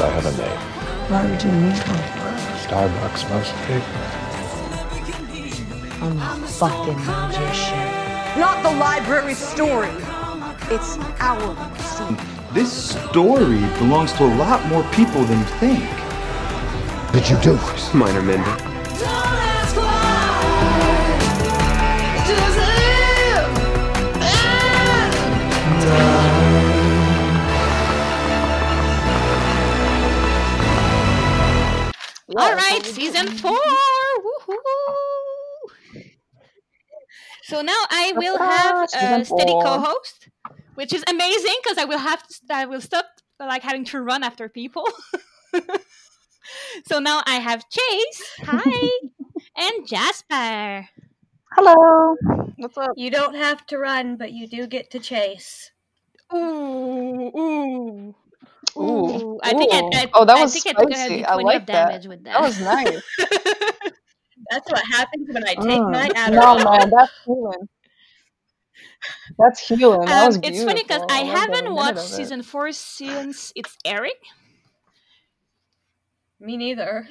[0.00, 0.60] I have a name.
[1.10, 2.30] Why would you need one?
[2.64, 3.82] Starbucks mostly.
[6.00, 8.40] I'm a fucking magician.
[8.40, 9.90] Not the library story.
[10.70, 12.16] It's our scene.
[12.54, 15.84] This story belongs to a lot more people than you think.
[17.12, 17.58] Did you do?
[17.92, 18.69] Minor Mender.
[32.36, 33.58] All right, season four.
[33.58, 34.56] Woohoo!
[37.42, 40.28] So now I will have a steady co-host,
[40.74, 43.06] which is amazing because I will have to, I will stop
[43.40, 44.86] like having to run after people.
[46.86, 48.90] so now I have Chase, hi,
[49.56, 50.88] and Jasper.
[51.52, 52.14] Hello.
[52.56, 52.92] What's up?
[52.94, 55.72] You don't have to run, but you do get to chase.
[56.32, 58.14] Ooh, ooh.
[58.78, 58.80] Ooh.
[59.10, 59.90] Ooh, I think I, Ooh.
[59.92, 60.96] I, Oh, that I was think I took a spicy.
[60.96, 61.66] heavy I like that.
[61.66, 62.32] damage with that.
[62.32, 63.02] That was nice.
[64.50, 65.88] That's what happens when I take Mm.
[65.88, 66.58] my No, Adderall.
[66.58, 67.68] man, that's healing.
[69.38, 70.10] That's healing.
[70.10, 71.06] That Um, was it's funny because beautiful.
[71.08, 74.12] I haven't watched season four since it's airing,
[76.40, 77.08] Me neither.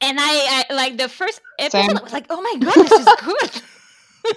[0.00, 1.72] and I, I like the first episode.
[1.72, 1.98] Same.
[1.98, 3.62] I was like, "Oh my god, this is good."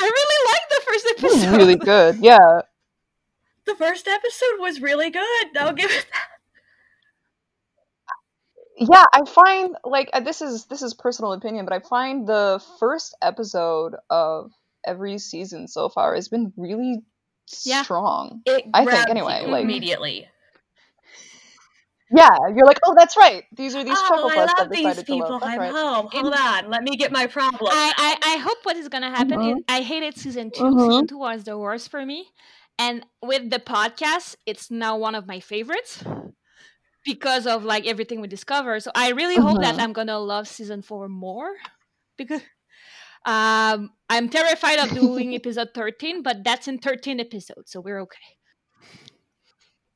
[0.00, 1.48] I really liked the first This is episode.
[1.48, 2.18] really good.
[2.20, 2.62] Yeah.
[3.70, 5.46] The first episode was really good.
[5.58, 6.28] I'll give it that.
[8.92, 12.60] Yeah, I find like uh, this is this is personal opinion, but I find the
[12.78, 14.52] first episode of
[14.86, 17.02] every season so far has been really
[17.64, 17.82] Yeah.
[17.82, 18.42] strong.
[18.46, 20.28] It I think, anyway, you like- immediately.
[22.12, 23.44] Yeah, you're like, oh, that's right.
[23.52, 25.38] These are these oh, chuckle I love these people.
[25.40, 25.70] I'm right.
[25.70, 26.08] home.
[26.10, 26.68] Hold on.
[26.68, 27.70] Let me get my problem.
[27.72, 29.38] I, I, I hope what is gonna happen.
[29.38, 29.58] Mhm.
[29.58, 30.86] Is, I hated season 2 Mhm.
[30.88, 32.26] Season two was the worst for me,
[32.80, 36.02] and with the podcast, it's now one of my favorites
[37.04, 38.80] because of like everything we discover.
[38.80, 39.80] So I really hope that Mhm.
[39.82, 41.52] I'm gonna love season four more
[42.16, 42.42] because
[43.26, 48.28] um I'm terrified of doing episode thirteen, but that's in thirteen episodes, so we're okay.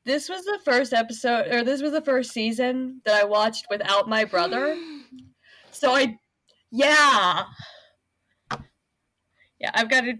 [0.05, 4.07] This was the first episode, or this was the first season that I watched without
[4.07, 4.77] my brother.
[5.71, 6.17] So I,
[6.71, 7.43] yeah,
[9.59, 9.71] yeah.
[9.73, 10.13] I've got to.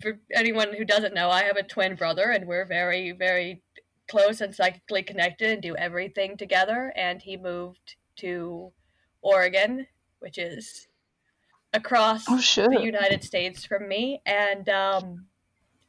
[0.00, 3.62] For anyone who doesn't know, I have a twin brother, and we're very, very
[4.08, 6.92] close and psychically connected, and do everything together.
[6.96, 8.72] And he moved to
[9.22, 9.86] Oregon,
[10.20, 10.88] which is
[11.72, 15.26] across Oh the United States from me, and um,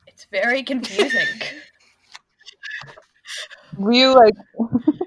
[0.08, 1.26] it's very confusing.
[3.78, 4.34] Were you like?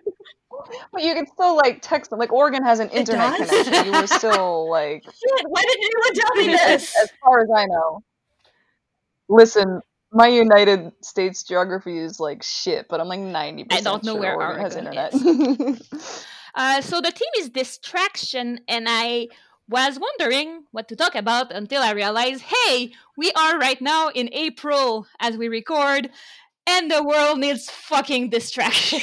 [0.93, 2.19] but you can still like text them.
[2.19, 3.85] Like Oregon has an internet connection.
[3.85, 6.97] You were still like, Shit, why didn't anyone tell me this?
[7.03, 8.03] as far as I know.
[9.29, 9.81] Listen,
[10.13, 14.13] my United States geography is like shit, but I'm like ninety I percent don't know
[14.15, 15.13] sure where Oregon has internet.
[16.55, 19.29] Uh, so the theme is distraction, and I
[19.69, 24.29] was wondering what to talk about until I realized, hey, we are right now in
[24.33, 26.11] April as we record,
[26.67, 29.01] and the world needs fucking distraction.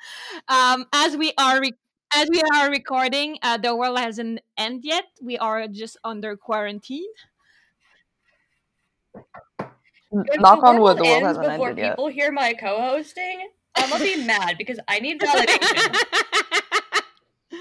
[0.48, 1.78] um, as we are re-
[2.14, 5.04] as we are recording, uh, the world hasn't ended yet.
[5.22, 7.06] We are just under quarantine.
[10.10, 11.92] If Knock on wood, the world ends hasn't before ended yet.
[11.92, 15.94] people hear my co-hosting, I'm gonna be mad because I need validation.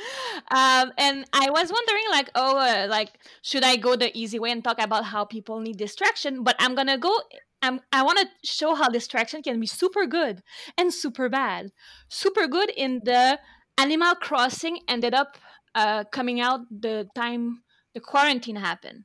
[0.50, 4.52] um, and I was wondering, like, oh, uh, like, should I go the easy way
[4.52, 6.44] and talk about how people need distraction?
[6.44, 7.14] But I'm gonna go.
[7.62, 10.44] I'm, I want to show how distraction can be super good
[10.78, 11.72] and super bad.
[12.08, 13.40] Super good in the
[13.80, 15.38] Animal Crossing ended up
[15.74, 19.04] uh, coming out the time the quarantine happened,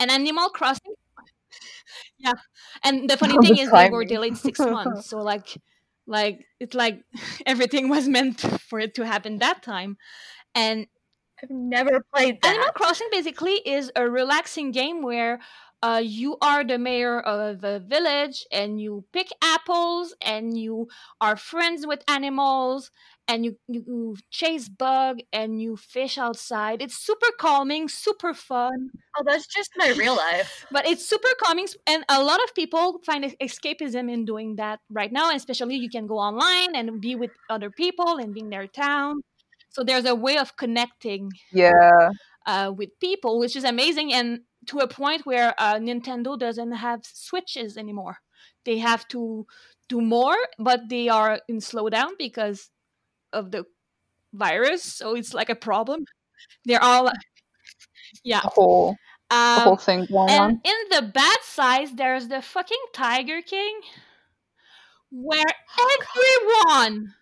[0.00, 0.94] and Animal Crossing.
[2.18, 2.34] Yeah,
[2.82, 5.58] and the funny thing is they were delayed six months, so like
[6.06, 7.00] like it's like
[7.46, 9.96] everything was meant for it to happen that time
[10.54, 10.86] and
[11.42, 15.40] I've never played animal crossing basically is a relaxing game where
[15.82, 20.88] uh, you are the mayor of a village and you pick apples and you
[21.20, 22.90] are friends with animals
[23.26, 29.22] and you, you chase bug and you fish outside it's super calming super fun Oh,
[29.24, 30.66] that's just my real life.
[30.72, 35.12] but it's super calming and a lot of people find escapism in doing that right
[35.12, 38.50] now and especially you can go online and be with other people and be in
[38.50, 39.20] their town
[39.70, 42.10] so there's a way of connecting yeah.
[42.46, 47.00] uh, with people which is amazing and to a point where uh, nintendo doesn't have
[47.04, 48.18] switches anymore
[48.64, 49.46] they have to
[49.88, 52.70] do more but they are in slowdown because
[53.34, 53.64] of the
[54.32, 56.04] virus so it's like a problem.
[56.64, 57.10] They're all
[58.22, 58.40] yeah.
[58.40, 58.96] The whole
[59.30, 60.60] the um, whole thing going and on.
[60.64, 63.80] in the bad size, there's the fucking Tiger King,
[65.10, 65.44] where
[65.78, 67.14] everyone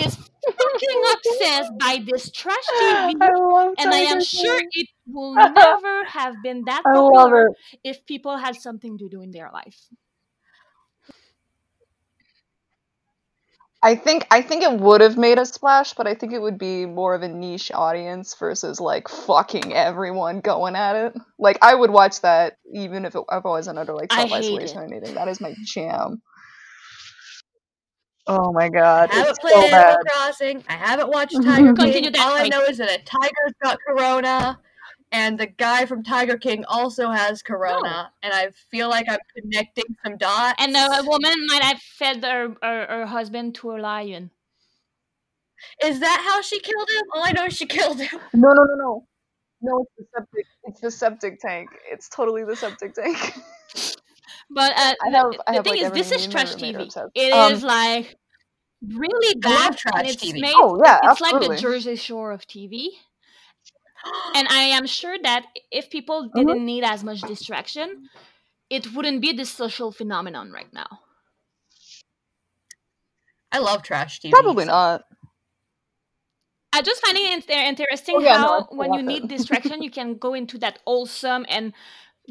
[0.00, 6.04] is fucking obsessed by this trash TV, I and I am sure it will never
[6.04, 7.50] have been that popular
[7.84, 9.88] if people had something to do in their life.
[13.86, 16.58] I think I think it would have made a splash, but I think it would
[16.58, 21.14] be more of a niche audience versus like fucking everyone going at it.
[21.38, 24.32] Like I would watch that even if, it, if I wasn't under like I self
[24.32, 25.14] isolation or anything.
[25.14, 26.20] That is my jam.
[28.26, 29.98] Oh my god, I haven't played so Animal.
[30.10, 30.64] Crossing.
[30.68, 32.12] I haven't watched Tiger Continue King.
[32.14, 34.58] that All I know is that a tiger's got corona,
[35.12, 39.84] and the guy from Tiger King also has corona, and I feel like I'm connecting
[40.04, 40.54] some dots.
[40.58, 44.30] And the woman might have fed her, her, her husband to a lion.
[45.84, 47.02] is that how she killed him?
[47.14, 48.20] All I know is she killed him.
[48.34, 49.06] No, no, no, no.
[49.62, 50.46] No, it's the septic.
[50.64, 51.70] It's the septic tank.
[51.90, 53.16] It's totally the septic tank.
[54.48, 56.80] But uh, I the- have- the I have, thing like, is, this is trash TV.
[56.84, 57.10] obsessed.
[57.16, 58.14] It Um, is like
[58.94, 60.40] really bad, trash it's TV.
[60.40, 60.54] made.
[60.56, 61.56] Oh, yeah, it's like the.
[61.56, 62.88] Jersey Shore of TV.
[64.34, 66.34] And I am sure that if people Mhm.
[66.34, 68.08] didn't need as much distraction,
[68.70, 71.00] it wouldn't be this social phenomenon right now.
[73.52, 74.30] I love trash TV.
[74.32, 75.04] Probably so- not.
[76.72, 80.18] I just find it interesting Oh, yeah, how I when you need distraction, you can
[80.18, 81.72] go into that wholesome and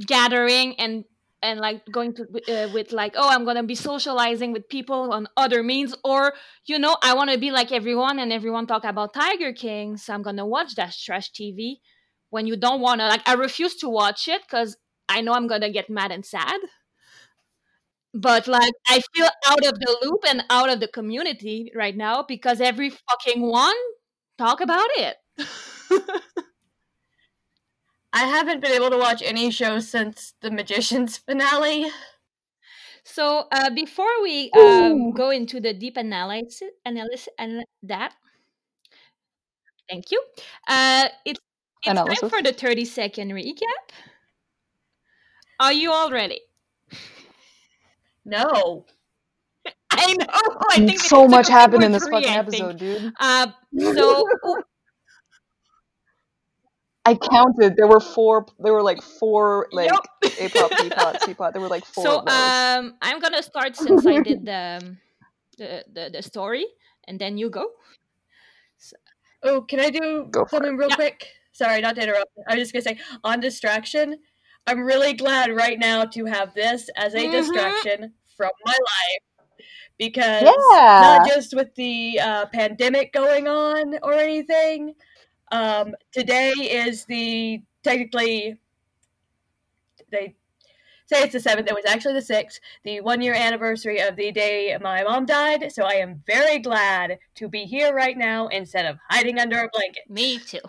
[0.06, 1.06] gathering and
[1.41, 5.27] and like going to uh, with like oh I'm gonna be socializing with people on
[5.37, 6.33] other means or
[6.65, 10.13] you know I want to be like everyone and everyone talk about Tiger King so
[10.13, 11.81] I'm gonna watch that trash TV
[12.29, 14.77] when you don't wanna like I refuse to watch it because
[15.09, 16.59] I know I'm gonna get mad and sad
[18.13, 22.23] but like I feel out of the loop and out of the community right now
[22.27, 23.75] because every fucking one
[24.37, 25.17] talk about it.
[28.15, 31.91] I haven't been able to watch any shows since the Magician's finale.
[33.03, 38.13] so uh, before we um, go into the deep analysis, analysis and that,
[39.89, 40.23] thank you.
[40.67, 41.41] Uh, it's
[41.83, 43.83] it's time for the thirty second recap.
[45.59, 46.41] Are you all ready?
[48.23, 48.85] No.
[49.91, 50.25] I know.
[50.71, 53.13] I think so much happened in this three, fucking episode, dude.
[53.19, 53.47] Uh,
[53.77, 54.25] so
[57.06, 57.75] I counted.
[57.78, 58.46] There were four.
[58.60, 60.38] There were like four, like Yep.
[60.38, 61.54] A pop, B pop, C pop.
[61.54, 62.54] There were like four so of those.
[62.78, 64.98] um, I'm gonna start since I did the, um,
[65.57, 66.66] the the the story,
[67.07, 67.72] and then you go.
[68.78, 68.96] So.
[69.44, 70.96] Oh, can I do Go for something real Yeah.
[70.96, 71.28] quick?
[71.52, 72.31] Sorry, not to interrupt.
[72.48, 74.18] I was just gonna say on distraction.
[74.68, 77.30] I'm really glad right now to have this as a Mhm.
[77.30, 79.24] distraction from my life
[79.98, 80.90] because Yeah.
[80.98, 84.94] not just with the uh, pandemic going on or anything.
[85.51, 88.57] Um, today is the technically
[90.12, 90.36] they
[91.07, 91.68] say it's the seventh.
[91.68, 95.71] It was actually the sixth, the one year anniversary of the day my mom died.
[95.71, 99.69] So I am very glad to be here right now instead of hiding under a
[99.71, 100.09] blanket.
[100.09, 100.59] Me too.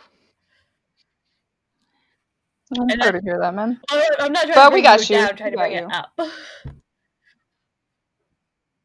[2.78, 3.80] I'm and sorry I- to hear that, man.
[4.18, 5.22] I'm not trying But to we got you you.
[5.22, 6.20] down, trying to We got bring it up.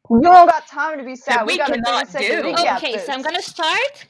[0.08, 1.38] We don't got time to be sad.
[1.38, 2.54] That we, we got a cannot do.
[2.76, 4.06] Okay, so I'm gonna start.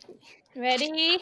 [0.57, 1.19] Ready?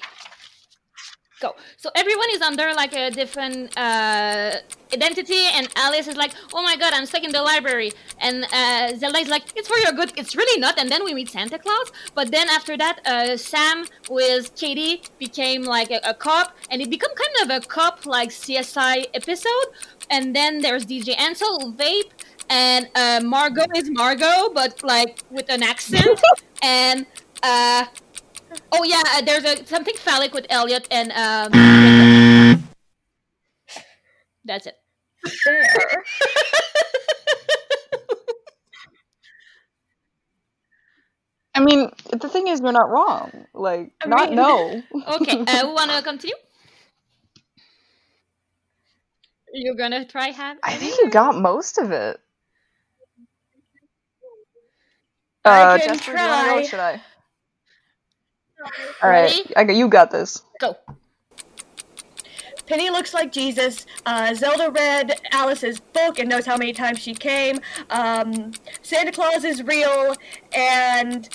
[1.40, 1.56] Go.
[1.78, 4.56] So everyone is under like a different uh,
[4.92, 8.94] identity, and Alice is like, "Oh my god, I'm stuck in the library," and uh,
[8.98, 10.78] Zelda is like, "It's for your good." It's really not.
[10.78, 11.92] And then we meet Santa Claus.
[12.14, 16.90] But then after that, uh, Sam with Kady became like a, a cop, and it
[16.90, 19.68] become kind of a cop like CSI episode.
[20.10, 22.10] And then there's DJ Ansel, Vape,
[22.50, 26.20] and uh, Margo is Margo, but like with an accent.
[26.62, 27.06] and
[27.42, 27.86] uh,
[28.72, 32.62] oh yeah, uh, there's a something phallic with Eliot and um.
[34.44, 34.76] That's it.
[41.54, 43.46] I mean, the thing is, you're not wrong.
[43.54, 44.82] Like, I not mean- no.
[44.94, 46.36] Okay, uh, who wanna continue?
[49.52, 50.58] You're gonna try have.
[50.62, 52.20] I think you got most of it.
[55.44, 56.62] I Uh, can Jasper, do you wanna go or try.
[56.62, 57.02] should I?
[59.02, 59.56] All right, Ready?
[59.56, 59.88] I got you.
[59.88, 60.42] Got this.
[60.60, 60.76] Go.
[62.66, 63.84] Penny looks like Jesus.
[64.06, 67.58] Uh, Zelda read Alice's book and knows how many times she came.
[67.90, 68.52] Um,
[68.82, 70.14] Santa Claus is real,
[70.54, 71.28] and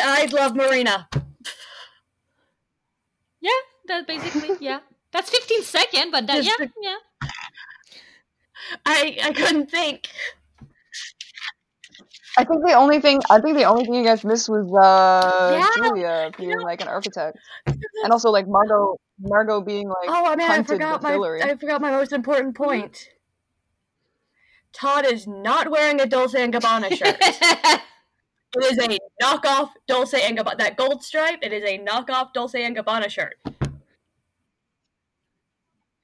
[0.00, 1.08] I love Marina.
[3.40, 3.50] Yeah,
[3.88, 4.80] that's basically yeah.
[5.12, 6.96] That's 15 second, but that yeah yeah.
[8.84, 10.08] I I couldn't think.
[12.38, 15.58] I think the only thing I think the only thing you guys missed was uh
[15.58, 20.50] Yeah, Julia being like an architect, and also like Margo Margo being like Oh man,
[20.50, 21.42] I forgot my Hillary.
[21.42, 23.08] I forgot my most important point.
[24.72, 27.16] Todd is not wearing a Dolce and Gabbana shirt.
[27.20, 27.82] it
[28.64, 30.58] is a knockoff Dolce and Gabbana.
[30.58, 33.36] That gold stripe, it is a knockoff Dolce and Gabbana shirt.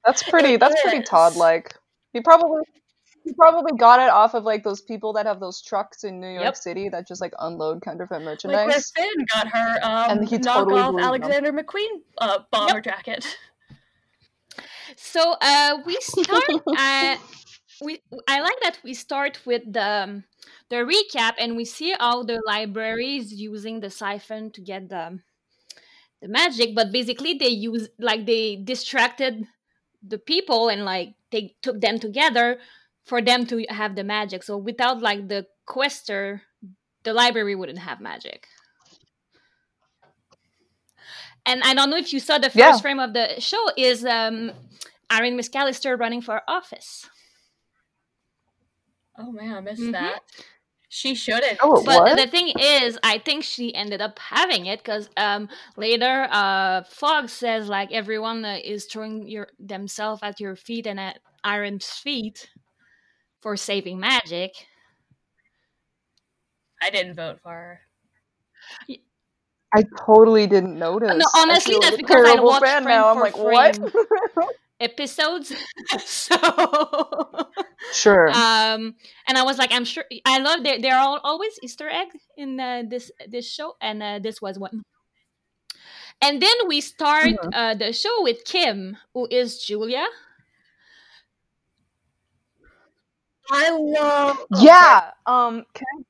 [0.03, 0.55] That's pretty.
[0.55, 1.03] It That's pretty.
[1.03, 1.75] Todd like.
[2.13, 2.63] He probably
[3.23, 6.27] he probably got it off of like those people that have those trucks in New
[6.29, 6.55] York Yep.
[6.57, 8.91] City that just like unload counterfeit Like where merchandise.
[8.95, 11.31] Finn got her um, And he totally knockoff believed them.
[11.31, 13.25] Alexander McQueen uh, bomber jacket.
[14.97, 16.43] So uh, we start.
[16.77, 17.17] uh,
[17.81, 20.23] we I like that we start with the um,
[20.69, 25.19] the recap, and we see how the library is using the siphon to get the
[26.21, 26.75] the magic.
[26.75, 29.47] But basically, they use like they distracted
[30.05, 32.59] the people and like they took them together
[33.03, 34.43] for them to have the magic.
[34.43, 36.41] So without like the quester,
[37.03, 38.47] the library wouldn't have magic.
[41.45, 42.77] And I don't know if you saw the first Yeah.
[42.81, 44.51] frame of the show is um
[45.11, 47.09] Aaron McAllister running for office.
[49.17, 49.91] Oh man, I missed Mhm.
[49.91, 50.21] that.
[50.89, 51.59] She shouldn't.
[51.61, 52.15] Oh, it But was.
[52.15, 57.29] the thing is, I think she ended up having it because um, later, uh, Fogg
[57.29, 62.49] says like everyone uh, is throwing your themselves at your feet and at Aaron's feet
[63.43, 64.67] for saving magic.
[66.81, 67.81] I didn't vote for her.
[69.73, 71.11] I totally didn't notice.
[71.17, 73.09] No, honestly, that's like because I watched fan frame now.
[73.09, 73.77] I'm for like, what?
[73.77, 73.91] frame.
[74.79, 75.53] Episodes,
[76.05, 76.35] so
[77.91, 78.33] sure.
[78.33, 78.95] um,
[79.27, 80.79] and I was like, I'm sure I love there.
[80.81, 84.83] There are always Easter egg in uh, this this show, and uh, this was one.
[86.21, 87.53] And then we start Mhm.
[87.53, 90.05] uh, the show with Kim, who is Julia.
[93.51, 94.37] I love.
[94.49, 95.11] yeah.
[95.25, 95.65] Um.
[95.73, 96.03] Can I?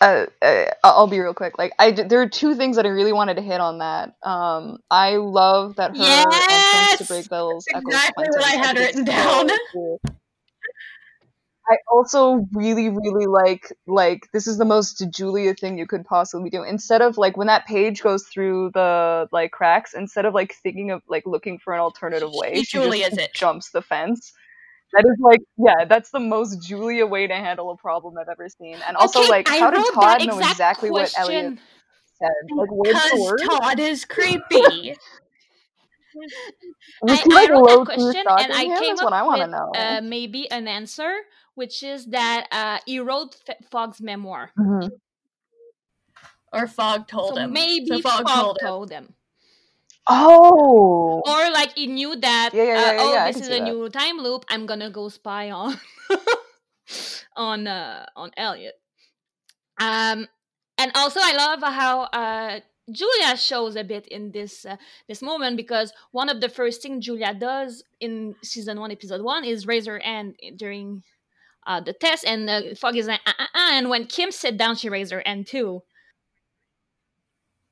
[0.00, 1.58] Uh, uh, I'll be real quick.
[1.58, 4.14] Like, I, there are two things that I really wanted to hit on that.
[4.22, 6.98] Um, I love that her Yes!
[6.98, 9.48] to Brakebills Exactly what I had written down.
[9.72, 10.00] cool.
[11.70, 16.48] I also really, really like like this is the most Julia thing you could possibly
[16.48, 16.62] do.
[16.62, 20.90] Instead of like when that page goes through the like cracks, instead of like thinking
[20.92, 23.34] of like looking for an alternative way, She she Julia's just it.
[23.34, 24.32] jumps the fence.
[24.92, 28.48] That is like yeah, that's the most Julia way to handle a problem I've ever
[28.48, 28.78] seen.
[28.86, 31.54] And also Okay, like I how did Todd know exactly what Eliot
[32.20, 32.30] said?
[32.56, 33.40] Like word for Because word?
[33.44, 34.96] Todd is creepy.
[37.02, 38.78] Was I, I like wrote low that key question and I him?
[38.78, 39.70] came up what I want to with know.
[39.74, 41.12] uh, maybe an answer,
[41.54, 44.52] which is that uh, he wrote F- Fogg's memoir.
[44.58, 44.90] Mhm.
[46.52, 47.52] or Fogg told so him.
[47.52, 49.04] maybe so Fogg, Fogg told him.
[49.06, 49.14] him.
[50.08, 51.22] Oh.
[51.26, 53.60] Or like he knew that, Yeah, yeah, yeah, uh, oh, yeah, this is a that.
[53.60, 54.44] new time loop.
[54.48, 55.78] I'm gonna go spy on
[57.36, 58.74] on uh, on Eliot.
[59.80, 60.26] Um,
[60.78, 62.60] and also I love how uh,
[62.90, 64.76] Julia shows a bit in this uh,
[65.08, 69.44] this moment because one of the first things Julia does in season one, episode one,
[69.44, 71.02] is raise her hand during
[71.66, 74.56] uh, the test, and uh, Fogg is like, uh, uh, uh, and when Kim sat
[74.56, 75.82] down, she raised her hand too.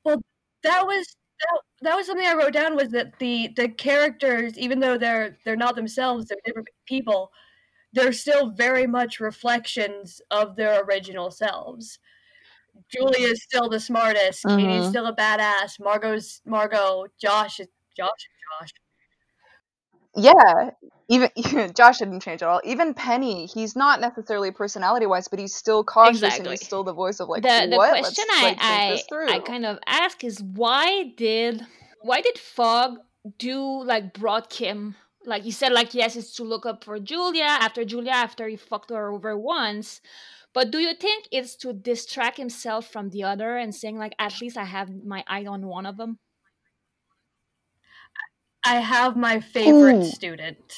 [0.04, 0.22] Well,
[0.62, 4.80] that was that, that was something I wrote down was that the the characters, even
[4.80, 7.32] though they're they're not themselves, they're different people,
[7.92, 11.98] they're still very much reflections of their original selves.
[12.90, 14.44] Julia is still the smartest.
[14.44, 14.90] Kady's Mhm.
[14.90, 15.80] still a badass.
[15.80, 17.06] Margo's Margo.
[17.20, 18.10] Josh is Josh.
[18.60, 18.70] Josh.
[20.16, 20.70] Yeah,
[21.08, 21.30] even
[21.74, 22.60] Josh didn't change at all.
[22.64, 26.92] Even Penny, he's not necessarily personality wise, but he's still cautious and he's still the
[26.92, 27.90] voice of like the the what?
[27.90, 29.36] question Let's, I this I.
[29.36, 31.64] I kind of ask is why did
[32.02, 32.98] why did Fogg
[33.38, 37.44] do like brought Kim like you said like yes it's to look up for Julia
[37.44, 40.00] after Julia after he fucked her over once
[40.54, 44.40] but do you think it's to distract himself from the other and saying like at
[44.40, 46.18] least I have my eye on one of them
[48.66, 50.02] I have my favorite Ooh.
[50.02, 50.74] student.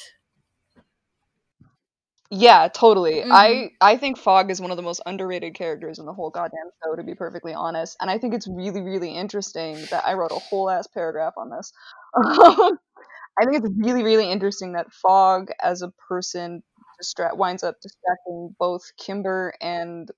[2.31, 3.23] Yeah, totally.
[3.23, 3.31] Mhm.
[3.31, 6.69] I I think Fogg is one of the most underrated characters in the whole goddamn
[6.83, 7.97] show, to be perfectly honest.
[7.99, 11.49] And I think it's really, really interesting that I wrote a whole ass paragraph on
[11.49, 11.71] this.
[12.15, 16.63] I think it's really, really interesting that Fogg as a person,
[17.01, 20.09] distra- winds up distracting both Kimber and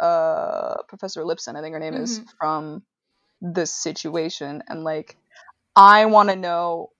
[0.00, 2.26] uh, Professor Lipson, I think her name is, Mhm.
[2.38, 2.82] from
[3.42, 4.62] this situation.
[4.68, 5.16] And like,
[5.76, 6.90] I want to know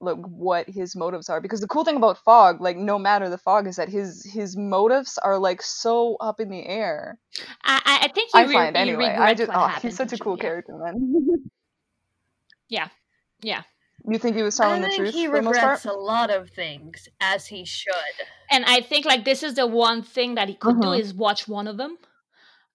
[0.00, 1.40] like what his motives are.
[1.40, 4.56] Because the cool thing about Fogg like no matter the Fogg is that his his
[4.56, 7.18] motives are like so up in the air.
[7.64, 9.04] I I, I think he i re- find he anyway.
[9.18, 10.42] I just oh happened he's such a cool Julia.
[10.42, 11.24] character man.
[12.68, 12.88] Yeah
[13.42, 13.62] yeah.
[14.08, 15.84] You think he was I telling the truth he for the most part?
[15.84, 17.92] regrets a lot of things, as he should.
[18.50, 21.00] and I think like this is the one thing that he could do Mhm.
[21.00, 21.98] is watch one of them.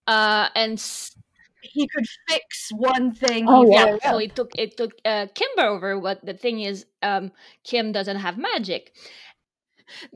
[0.07, 1.15] Uh and s-
[1.71, 3.47] He could fix one thing.
[3.47, 5.99] Oh, yeah, yeah, so it took it took uh, Kimber over.
[5.99, 7.31] But the thing is, um,
[7.63, 8.93] Kim doesn't have magic,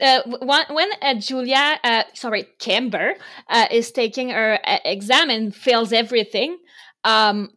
[0.02, 3.16] uh, when, when uh, Julia, uh, sorry, Kimber,
[3.50, 6.58] uh, is taking her uh, exam and fails everything,
[7.04, 7.50] um,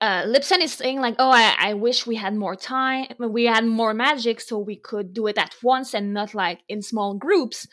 [0.00, 3.06] uh, Lipson is saying like, "Oh, I, I wish we had more time.
[3.18, 6.82] We had more magic, so we could do it at once and not like in
[6.82, 7.66] small groups."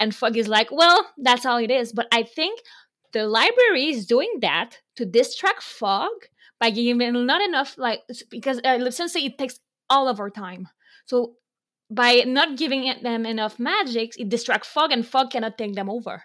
[0.00, 2.60] And Fogg is like, "Well, that's how it is." But I think
[3.14, 6.10] the library is doing that to distract Fogg
[6.60, 10.68] by giving not enough like because uh, say it takes all of our time.
[11.06, 11.36] So
[11.90, 16.22] by not giving them enough magics, it distracts Fogg, and Fogg cannot take them over.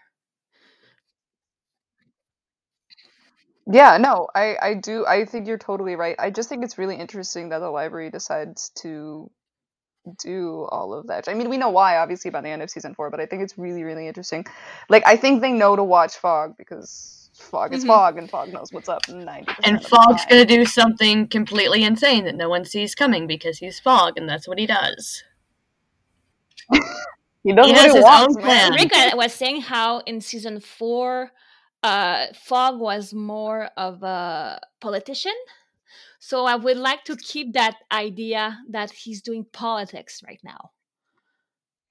[3.72, 6.16] Yeah, no, I I do I think you're totally right.
[6.18, 9.30] I just think it's really interesting that the library decides to
[10.18, 11.28] do all of that.
[11.28, 13.42] I mean, we know why obviously by the end of season 4, but I think
[13.44, 14.46] it's really really interesting.
[14.90, 17.88] Like I think they know to watch Fogg because Fogg is Mhm.
[17.88, 20.30] Fogg and Fogg knows what's up 90% And of the Fogg's time.
[20.30, 24.48] gonna do something completely insane that no one sees coming because he's Fogg, and that's
[24.48, 25.24] what he does.
[27.44, 28.72] He does he what has he his wants, own man.
[28.72, 28.74] plan.
[28.74, 31.32] Rick uh, was saying how in season four,
[31.84, 35.34] uh, Fogg was more of a politician.
[36.20, 40.72] So I would like to keep that idea that he's doing politics right now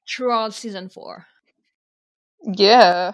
[0.09, 1.27] throughout season four.
[2.43, 3.13] Yeah.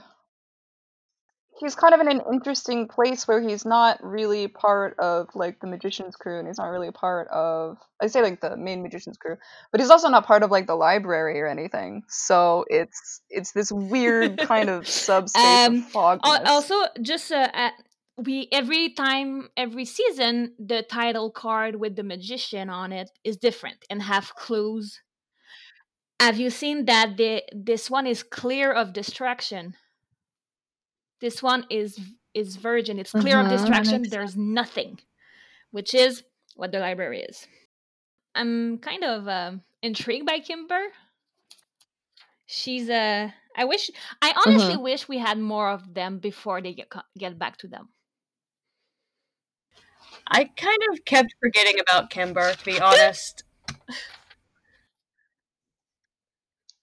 [1.60, 5.68] He's kind of in an interesting place where he's not really part of like the
[5.68, 9.36] magician's crew and he's not really part of I say like the main magician's crew,
[9.70, 12.02] but he's also not part of like the library or anything.
[12.08, 16.20] So it's it's this weird kind of subspace Um, of.
[16.24, 17.70] Also, just uh,
[18.16, 23.84] we every time every season the title card with the magician on it is different
[23.90, 25.00] and have clues.
[26.20, 29.74] Have you seen that the this one is clear of distraction?
[31.20, 31.98] This one is
[32.34, 32.98] is virgin.
[32.98, 34.02] It's clear of Mhm, that distraction.
[34.08, 35.00] There's nothing,
[35.70, 36.22] which is
[36.56, 37.46] what the library is.
[38.34, 40.82] I'm kind of um, intrigued by Kimber.
[42.46, 43.32] She's a.
[43.56, 43.90] I wish.
[44.22, 47.88] I honestly wish we had more of them before they get get back to them.
[50.26, 53.44] I kind of kept forgetting about Kimber, to be honest.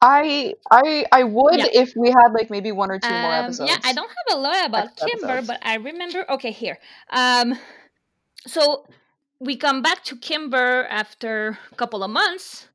[0.02, 1.66] I I I would Yeah.
[1.74, 3.70] if we had like maybe one or two more Um, episodes.
[3.70, 5.48] yeah, I don't have a lot about Extra Kimber, episodes.
[5.48, 6.26] but I remember.
[6.30, 6.80] Okay, here.
[7.12, 7.58] Um,
[8.48, 8.86] so
[9.40, 12.68] we come back to Kimber after a couple of months,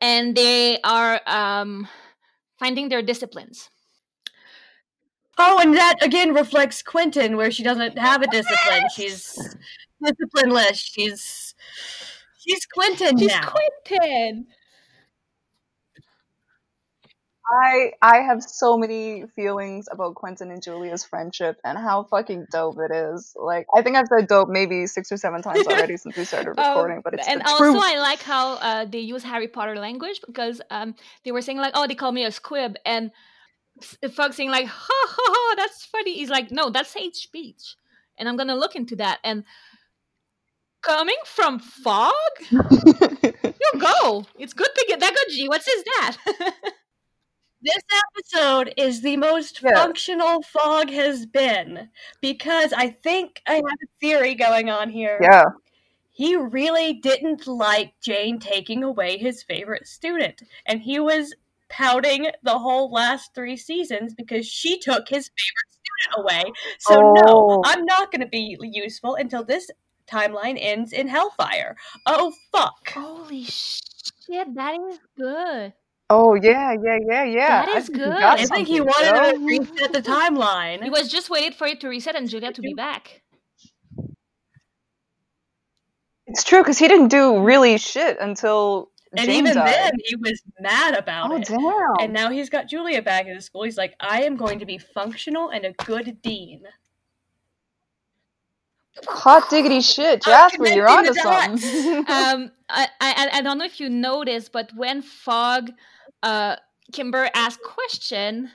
[0.00, 1.88] and they are um
[2.58, 3.70] finding their disciplines.
[5.38, 8.88] Oh, and that again reflects Quentin, where she doesn't have a discipline.
[8.88, 9.56] She's
[10.04, 10.76] disciplineless.
[10.76, 11.54] She's
[12.38, 13.42] she's Quentin She's now.
[13.42, 14.46] Quentin.
[17.50, 22.78] I I have so many feelings about Quentin and Julia's friendship and how fucking dope
[22.80, 23.34] it is.
[23.36, 26.54] Like I think I've said dope maybe six or seven times already since we started
[26.56, 27.82] Um, recording, but it's and the also, truth.
[27.82, 31.72] I like how uh, they use Harry Potter language because um, they were saying like,
[31.76, 33.12] "Oh, they call me a squib," and
[33.82, 37.76] s- Fogg saying like, "Ha ha ha, that's funny." He's like, "No, that's hate speech,"
[38.18, 39.20] and I'm gonna look into that.
[39.24, 39.44] And
[40.84, 42.12] coming from Fogg?
[42.50, 42.60] you
[43.78, 44.24] go.
[44.38, 45.32] It's good to get that good.
[45.34, 45.48] G.
[45.48, 46.16] What's his that?
[47.62, 47.82] This
[48.14, 49.70] episode is the most Yeah.
[49.74, 51.88] functional Fogg has been
[52.20, 55.18] because I think I have a theory going on here.
[55.22, 55.44] yeah.
[56.10, 61.34] He really didn't like Jane taking away his favorite student, and he was
[61.70, 66.52] pouting the whole last three seasons because she took his favorite student away.
[66.80, 67.12] So Oh.
[67.14, 69.70] no, I'm not going to be useful until this
[70.10, 71.76] timeline ends in Hellfire.
[72.06, 72.88] Oh fuck!
[72.90, 75.72] Holy shit, that is good.
[76.10, 77.64] Oh yeah, yeah, yeah, yeah.
[77.64, 78.22] That is I is think you good.
[78.22, 79.32] I think he wanted Joe.
[79.32, 80.82] to reset the timeline.
[80.82, 83.22] He was just waiting for it to reset and Julia to be back.
[86.26, 89.68] It's true because he didn't do really shit until and Jane even died.
[89.68, 91.44] then, he was mad about oh it.
[91.46, 92.04] damn!
[92.04, 93.62] And now he's got Julia back in the school.
[93.62, 96.62] He's like, I am going to be functional and a good dean.
[99.08, 101.58] Hot diggity shit, Jasper, you're onto the something.
[102.08, 105.70] um, I, I I don't know if you noticed, but when Fogg,
[106.22, 106.56] uh,
[106.92, 108.50] Kimber asks question,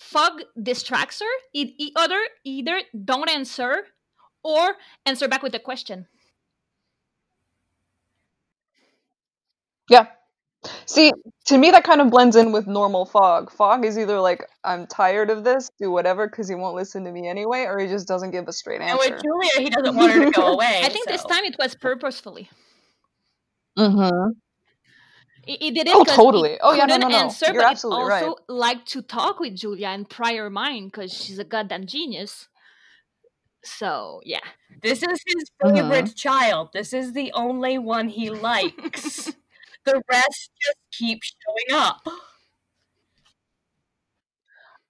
[0.00, 1.26] Fogg distracts her.
[1.54, 3.84] It, it other either don't answer
[4.42, 4.76] or
[5.06, 6.06] answer back with a question.
[9.88, 10.06] Yeah.
[10.88, 11.12] See,
[11.48, 13.50] to me, that kind of blends in with normal Fogg.
[13.52, 17.12] Fogg is either like, I'm tired of this, do whatever, because he won't listen to
[17.12, 18.92] me anyway, or he just doesn't give a straight answer.
[19.04, 19.14] And answer.
[19.14, 20.80] with Julia, he doesn't want her to go away.
[20.82, 22.48] I think this time it was purposefully.
[23.78, 24.30] Mm-hmm.
[25.44, 25.94] He, he did it.
[25.94, 26.52] Oh, totally.
[26.52, 27.24] He Oh, yeah, no, couldn't no, no.
[27.24, 28.22] answer, You're but absolutely it right.
[28.24, 32.48] also liked to talk with Julia and prior mind because she's a goddamn genius.
[33.62, 34.40] So yeah.
[34.82, 35.74] This is his Mhm.
[35.90, 36.70] favorite child.
[36.72, 39.32] This is the only one he likes.
[39.92, 42.00] the rest just keep showing up.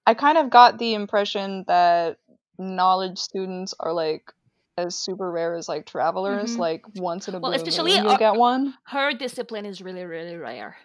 [0.05, 2.17] I kind of got the impression that
[2.57, 4.31] knowledge students are like
[4.77, 6.55] as super rare as like travelers.
[6.55, 6.59] Mhm.
[6.59, 8.73] Like once in a Well, blue especially moon you'll our- get one.
[8.85, 10.77] Her discipline is really, really rare.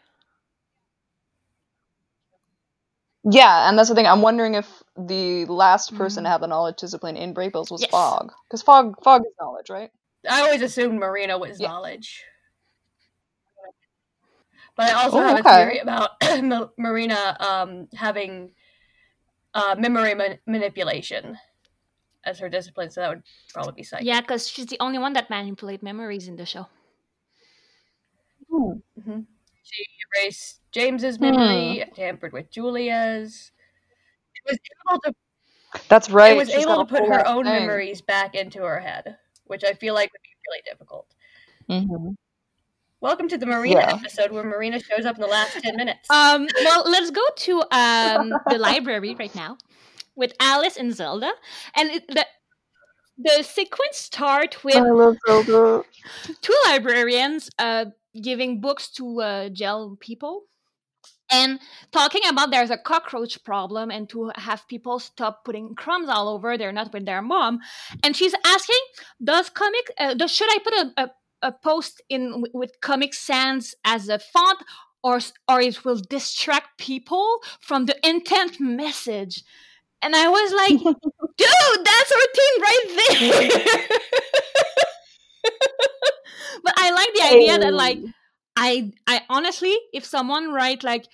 [3.25, 4.07] Yeah, and that's the thing.
[4.07, 6.27] I'm wondering if the last person Mhm.
[6.27, 7.91] to have the knowledge discipline in Brakebills was Yes.
[7.91, 9.91] Fogg, because Fogg Fogg is knowledge, right?
[10.29, 11.69] I always assumed Marina was Yeah.
[11.69, 12.25] knowledge.
[14.77, 15.41] But I also Oh, have okay.
[15.41, 16.11] a theory about
[16.79, 18.53] Marina um, having
[19.55, 21.39] uh, memory man- manipulation
[22.25, 24.07] as her discipline, so that would probably be psychic.
[24.07, 26.67] Yeah, because she's the only one that manipulate memories in the show.
[29.05, 29.21] hmm
[29.63, 33.53] She erased James's memory, tampered with Julia's.
[34.35, 34.59] It was
[34.91, 35.15] able to,
[35.89, 36.33] That's right.
[36.33, 37.51] it was she's able to put her own thing.
[37.51, 41.15] memories back into her head, which I feel like would be really difficult.
[41.69, 42.15] Mhm.
[43.05, 43.97] Welcome to the Marina Yeah.
[43.97, 46.09] episode where Marina shows up in the last 10 minutes.
[46.09, 49.59] Um, well, let's go to um, the library right now
[50.17, 51.31] with Alice and Zelda,
[51.77, 52.25] and it, the
[53.19, 55.85] the sequence start with I love Zelda.
[56.41, 57.85] two librarians uh,
[58.23, 60.45] giving books to uh, jail people
[61.31, 61.61] and
[61.93, 66.57] talking about there's a cockroach problem and to have people stop putting crumbs all over
[66.57, 67.61] they're not with their mom
[68.03, 68.85] and she's asking
[69.23, 71.11] does comic uh, does, should i put a, a,
[71.45, 74.59] a post in with comic sans as a font
[75.03, 79.45] or or it will distract people from the intent message.
[80.03, 80.81] And i was like
[81.39, 83.81] dude that's our thing right there.
[86.65, 87.77] But i like the idea that oh.
[87.77, 87.99] like
[88.57, 91.07] I I honestly, if someone write like,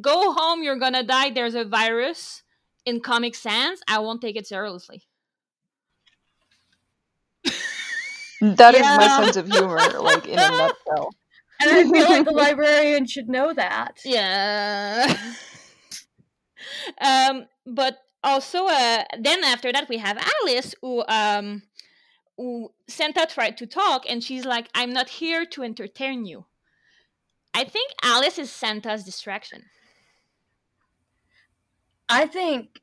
[0.00, 2.42] "Go home, you're gonna die," there's a virus
[2.84, 5.02] in Comic Sans, I won't take it seriously.
[8.40, 11.14] That is my sense of humor, like in a nutshell.
[11.60, 14.00] And I feel like the librarian should know that.
[14.04, 15.16] Yeah.
[17.00, 21.62] um, but also, uh, then after that we have Alice, who um,
[22.36, 26.46] who Santa tried to talk, and she's like, "I'm not here to entertain you."
[27.54, 29.70] I think Alice is Santa's distraction.
[32.08, 32.80] I think,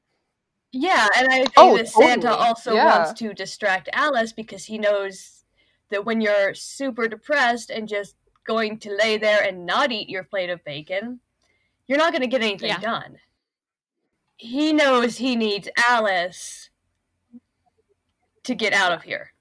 [0.71, 2.37] yeah, and I think Oh, that Santa totally.
[2.37, 2.85] also Yeah.
[2.85, 5.42] wants to distract Alice because he knows
[5.93, 10.23] that when you're super depressed and just going to lay there and not eat your
[10.23, 11.19] plate of bacon,
[11.87, 12.79] you're not going to get anything Yeah.
[12.79, 13.19] done.
[14.37, 16.71] He knows he needs Alice
[18.43, 19.33] to get out of here.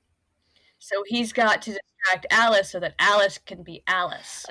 [0.79, 4.45] So he's got to distract Alice so that Alice can be Alice.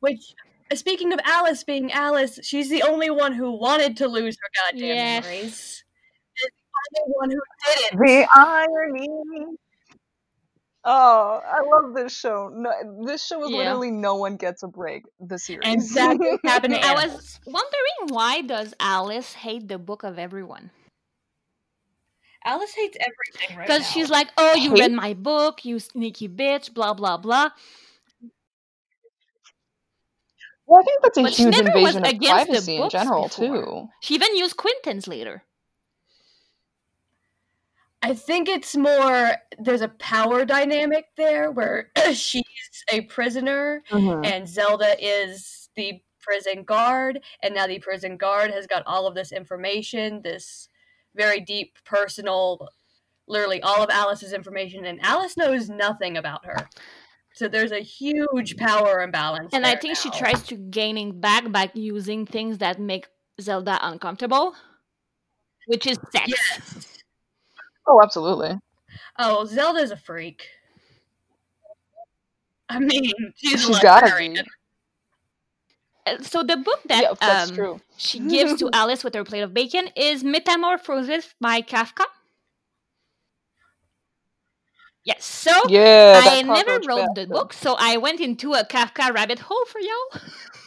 [0.00, 0.34] Which,
[0.74, 4.88] speaking of Alice being Alice, she's the only one who wanted to lose her goddamn
[4.88, 5.24] Yes.
[5.24, 5.84] memories.
[6.34, 8.00] She's the only one who didn't.
[8.00, 9.56] The irony.
[10.86, 12.50] Oh, I love this show.
[12.54, 12.70] No,
[13.06, 13.58] this show is Yeah.
[13.58, 15.04] literally no one gets a break.
[15.18, 15.64] The series.
[15.64, 20.70] exactly that's what happened I was wondering why does Alice hate the book of everyone?
[22.44, 26.74] Alice hates everything right Because she's like, "Oh, you read my book, you sneaky bitch,"
[26.74, 27.50] blah blah blah.
[30.66, 33.22] well, I think that's a But she huge never was invasion of privacy in general
[33.24, 33.64] before.
[33.64, 33.88] too.
[34.00, 35.42] She even used Quentin's later.
[38.04, 42.44] I think it's more there's a power dynamic there where she's
[42.92, 44.22] a prisoner mm-hmm.
[44.24, 49.14] and Zelda is the prison guard, and now the prison guard has got all of
[49.14, 50.68] this information, this
[51.16, 52.68] very deep personal,
[53.26, 56.56] literally all of Alice's information, and Alice knows nothing about her.
[57.32, 59.54] So there's a huge power imbalance.
[59.54, 63.08] And I think she tries to gaining back by using things that make
[63.40, 64.54] Zelda uncomfortable,
[65.66, 66.28] which is sex.
[66.28, 66.93] Yes.
[67.86, 68.58] Oh, absolutely.
[69.18, 70.48] Oh, Zelda's a freak.
[72.68, 74.32] I mean, she's, She's a gotta librarian.
[74.34, 74.42] be.
[76.06, 77.80] Uh, So the book that yeah, that's um, true.
[77.96, 82.04] she gives to Alice with her plate of bacon is Metamorphosis by Kafka.
[85.04, 89.12] Yes, so Yeah, I never cockroach wrote the book, so I went into a Kafka
[89.14, 90.20] rabbit hole for y'all.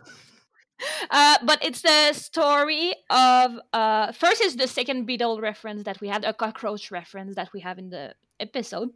[1.11, 6.07] uh, but it's the story of uh, first is the second beetle reference that we
[6.07, 8.89] had, a cockroach reference that we have in the episode,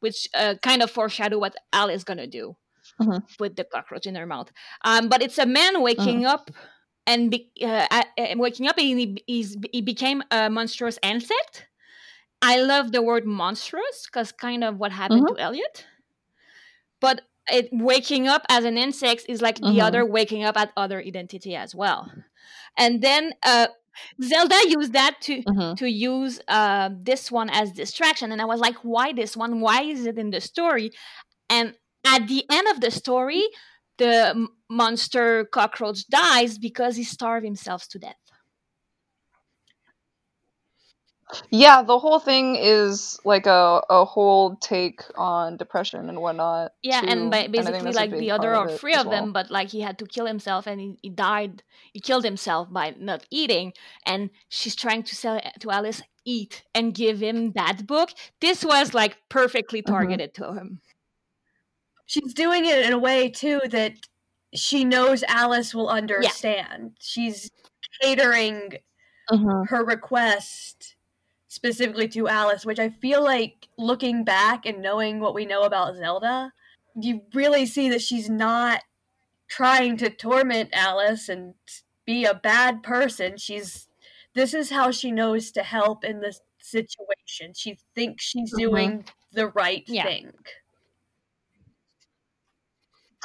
[0.00, 2.56] which uh, kind of foreshadow what Alice is gonna do
[3.00, 3.22] Mhm.
[3.40, 4.52] with the cockroach in her mouth.
[4.84, 6.50] Um, but it's a man waking up
[7.06, 7.86] and be, uh,
[8.36, 11.66] waking up and he, he's, he became a monstrous insect.
[12.42, 15.86] I love the word monstrous because kind of what happened to Eliot.
[17.00, 21.00] But it waking up as an insect is like the other waking up at other
[21.00, 22.10] identity as well.
[22.76, 23.68] And then uh,
[24.22, 25.76] Zelda used that to Mhm.
[25.76, 29.60] to use uh, this one as distraction, and I was like, why this one?
[29.60, 30.90] Why is it in the story?
[31.50, 33.42] And at the end of the story,
[33.98, 38.23] the monster cockroach dies because he starved himself to death.
[41.50, 46.72] Yeah, the whole thing is like a a whole take on depression and whatnot.
[46.82, 48.80] Yeah, too, and ba- I think basically, that's a like the other of are it
[48.80, 49.32] three as of them, well.
[49.32, 51.62] but like he had to kill himself and he, he died.
[51.92, 53.72] He killed himself by not eating.
[54.06, 58.10] And she's trying to sell to Alice eat and give him that book.
[58.40, 59.86] This was like perfectly Mhm.
[59.86, 60.80] targeted to him.
[62.06, 63.92] She's doing it in a way too that
[64.54, 66.96] she knows Alice will understand.
[67.00, 67.50] She's
[68.00, 68.74] catering
[69.30, 69.68] Mhm.
[69.68, 70.93] her request
[71.54, 75.96] specifically to Alice, which I feel like looking back and knowing what we know about
[75.96, 76.52] Zelda,
[77.00, 78.82] you really see that she's not
[79.48, 81.54] trying to torment Alice and
[82.06, 83.36] be a bad person.
[83.36, 83.88] She's
[84.34, 87.54] this is how she knows to help in this situation.
[87.54, 88.58] She thinks she's Mhm.
[88.58, 90.04] doing the right Yeah.
[90.04, 90.32] thing.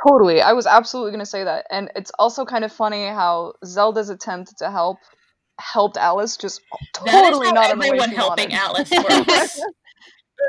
[0.07, 0.41] Totally.
[0.41, 1.65] I was absolutely going to say that.
[1.69, 4.97] And it's also kind of funny how Zelda's attempt to help
[5.59, 6.61] helped Alice just
[7.05, 8.59] That is totally how not in the way everyone she helping wanted.
[8.59, 8.91] Alice
[9.27, 9.61] works.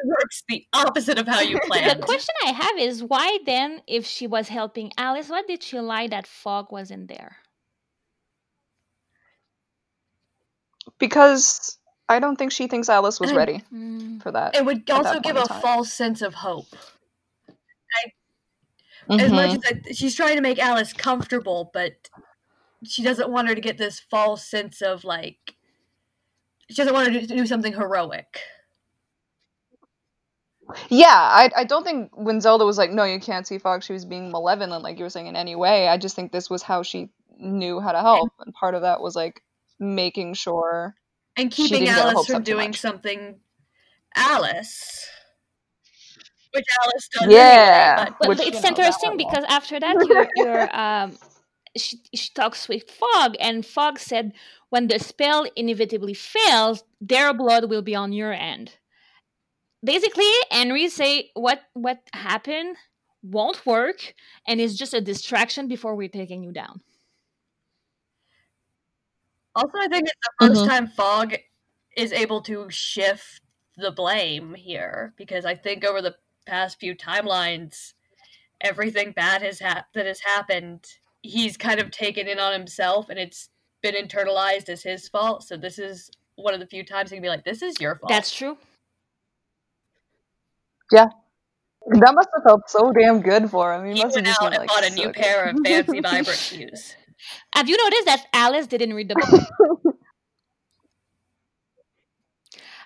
[0.05, 1.97] works the opposite of how you plan.
[2.01, 5.79] The question I have is why then, if she was helping Alice, why did she
[5.81, 7.37] lie that Fogg wasn't there?
[10.99, 14.23] Because I don't think she thinks Alice was ready Mm.
[14.23, 14.55] for that.
[14.57, 16.67] It would also give a false sense of hope.
[19.09, 19.55] As much Mhm.
[19.57, 21.93] as I, she's trying to make Alice comfortable, but
[22.85, 25.55] she doesn't want her to get this false sense of like
[26.71, 28.41] she doesn't want her to do something heroic.
[30.89, 33.93] Yeah, I I don't think when Zelda was like, "No, you can't see Fogg," she
[33.93, 35.89] was being malevolent, like you were saying, in any way.
[35.89, 39.01] I just think this was how she knew how to help, and part of that
[39.01, 39.43] was like
[39.81, 40.95] making sure.
[41.37, 43.41] And She keeping didn't get her Alice from doing something
[44.15, 45.09] Alice.
[46.53, 49.81] Which Alice does Yeah, anyway, but But which, it's you know, that interesting because after
[49.81, 51.17] that, you're, you're um,
[51.77, 54.33] she, she talks with Fogg, and Fogg said,
[54.71, 58.79] "When the spell inevitably fails, their blood will be on your end."
[59.85, 62.77] Basically, Henry say what what happened
[63.23, 64.15] won't work,
[64.47, 66.83] and it's just a distraction before we're taking you down.
[69.55, 70.69] Also, I think it's the 1st Mhm.
[70.69, 71.37] time Fogg
[71.97, 73.41] is able to shift
[73.77, 77.95] the blame here because I think over the past few timelines,
[78.61, 83.19] everything bad has hap- that has happened, he's kind of taken in on himself, and
[83.19, 83.49] it's
[83.83, 85.43] been internalized as his fault.
[85.45, 87.97] So this is one of the few times he can be like, "This is your
[87.97, 88.57] fault." That's true.
[90.93, 91.07] Yeah,
[91.87, 93.85] that must have felt so damn good for him.
[93.87, 95.23] He, he must have went just out been and like, bought a new "Suck it."
[95.23, 96.97] pair of fancy vibrant shoes.
[97.55, 99.95] Have you noticed that Alice didn't read the book?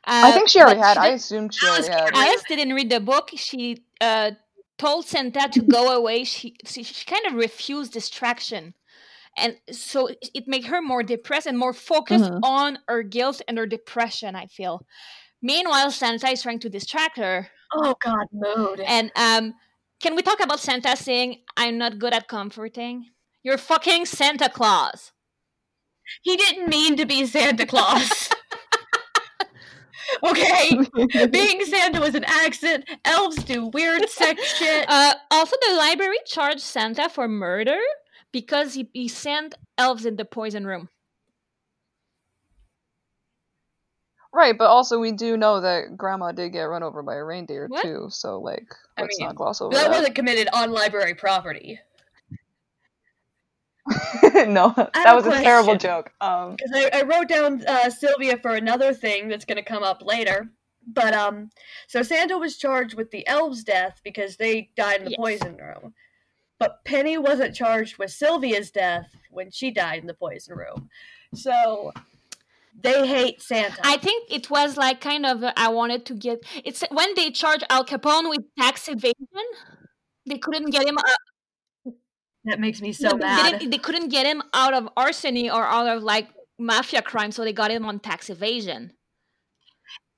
[0.06, 0.98] I Uh, think she already but had.
[0.98, 2.28] I did- assumed she Alice already had.
[2.28, 3.30] Alice didn't read the book.
[3.36, 4.32] She uh,
[4.78, 6.24] told Santa to go away.
[6.24, 8.74] She, she she kind of refused distraction,
[9.36, 12.40] and so it- made her more depressed and more focused Mhm.
[12.42, 14.34] on her guilt and her depression.
[14.36, 14.84] I feel.
[15.42, 18.80] Meanwhile, Santa is trying to distract her, Oh God, mood.
[18.80, 19.54] and um,
[20.00, 23.10] can we talk about Santa saying, "I'm not good at comforting"?
[23.42, 25.12] You're fucking Santa Claus.
[26.22, 28.28] He didn't mean to be Santa Claus.
[30.22, 32.88] okay, being Santa was an accident.
[33.04, 34.86] Elves do weird sex shit.
[34.88, 37.78] Uh, also, the library charged Santa for murder
[38.32, 40.88] because he, he sent elves in the poison room.
[44.32, 47.68] Right, but also we do know that Grandma did get run over by a reindeer
[47.68, 47.82] What?
[47.82, 48.08] too.
[48.10, 48.66] So like,
[48.98, 49.90] let's mean, not gloss over that that.
[49.90, 51.78] wasn't committed on library property.
[54.46, 55.78] no, have that was a terrible question.
[55.78, 56.12] joke.
[56.20, 59.82] Um, Because I, I wrote down uh, Sylvia for another thing that's going to come
[59.82, 60.48] up later.
[60.86, 61.50] But um,
[61.86, 65.18] so Santa was charged with the elves' death because they died in the Yes.
[65.18, 65.94] poison room.
[66.58, 70.88] But Penny wasn't charged with Sylvia's death when she died in the poison room.
[71.34, 71.92] So
[72.80, 73.80] they hate Santa.
[73.84, 77.30] I think it was like kind of uh, I wanted to get it's when they
[77.30, 79.14] charge Al Capone with tax evasion.
[80.26, 80.96] They couldn't get him.
[82.44, 83.58] That makes me so they, mad.
[83.58, 86.28] didn't- they couldn't get him out of arsony or out of like
[86.58, 88.92] mafia crime, so they got him on tax evasion.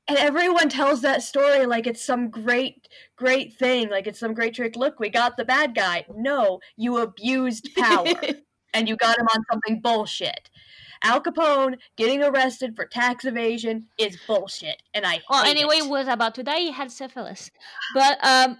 [0.08, 2.86] And everyone tells that story like it's some great,
[3.16, 4.76] great thing, like it's some great trick.
[4.76, 6.04] Look, we got the bad guy.
[6.14, 8.06] No, you abused power
[8.74, 10.48] and you got him on something bullshit.
[11.02, 15.88] Al Capone getting arrested for tax evasion is bullshit, and I hate Well, anyway, it.
[15.90, 16.58] was about to die.
[16.60, 17.50] He had syphilis,
[17.92, 18.58] but um,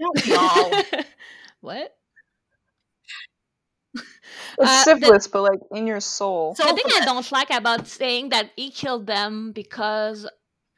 [0.00, 1.04] Don't we all?
[1.60, 1.94] what?
[4.58, 6.54] It's Uh, the- syphilis, but like in your soul.
[6.54, 10.26] So the thing I don't like about saying that he killed them because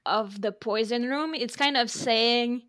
[0.07, 2.63] of the poison room, it's kind of saying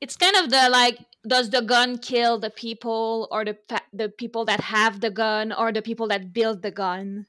[0.00, 3.56] it's kind of the like does the gun kill the people or the
[3.92, 7.26] the people that have the gun or the people that build the gun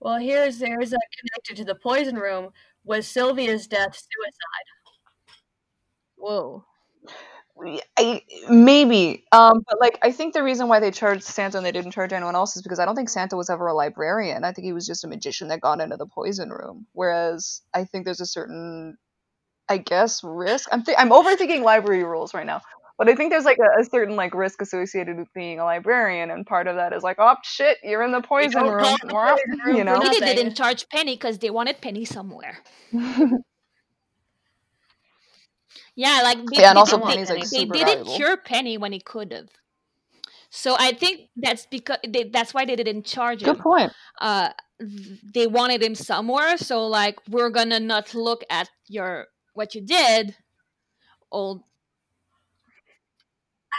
[0.00, 2.52] Well, here's there's a connected to the poison room.
[2.84, 4.68] Was Sylvia's death suicide?
[6.16, 6.64] whoa
[7.98, 11.72] I, maybe, um, but like I think the reason why they charged Santa and they
[11.72, 14.44] didn't charge anyone else is because I don't think Santa was ever a librarian.
[14.44, 16.86] I think he was just a magician that got into the poison room.
[16.92, 18.96] Whereas I think there's a certain,
[19.68, 20.68] I guess, risk.
[20.72, 22.60] I'm th- I'm overthinking library rules right now,
[22.96, 26.30] but I think there's like a, a certain like risk associated with being a librarian,
[26.30, 29.60] and part of that is like, oh shit, you're in the poison room, the poison
[29.64, 29.98] room you know.
[29.98, 32.58] maybe they didn't charge penny because they wanted penny somewhere
[35.98, 38.16] yeah like they, Yeah, and they, also they, Penny's like they super didn't valuable.
[38.16, 39.50] cure penny when he could have
[40.50, 43.54] so i think that's because they, that's why they didn't charge him.
[43.54, 43.92] Good point.
[44.20, 44.50] uh
[45.34, 50.36] they wanted him somewhere so like we're gonna not look at your what you did
[51.32, 51.62] old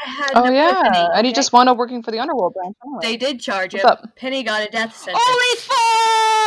[0.07, 1.35] I had Oh an yeah, epiphany, and he okay?
[1.35, 2.75] just wound up working for the underworld branch.
[2.85, 2.99] anyway.
[3.01, 3.91] They did charge What's him.
[3.91, 4.15] up?
[4.15, 5.21] Penny got a death sentence.
[5.25, 6.38] holy fuck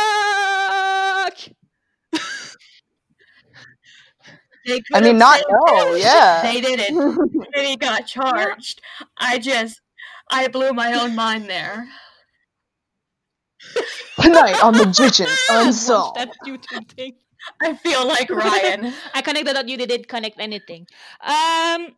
[4.65, 6.41] They I could've mean, not saved no, yeah.
[6.43, 7.51] They didn't.
[7.53, 8.81] Penny got charged.
[9.17, 9.81] I just,
[10.29, 11.87] I blew my own mind there.
[14.21, 16.17] Tonight on Magicians Watch Unsolved.
[16.17, 17.13] that YouTube thing.
[17.61, 18.93] I feel like Ryan.
[19.13, 20.87] I connected that you they didn't connect anything.
[21.21, 21.95] Um,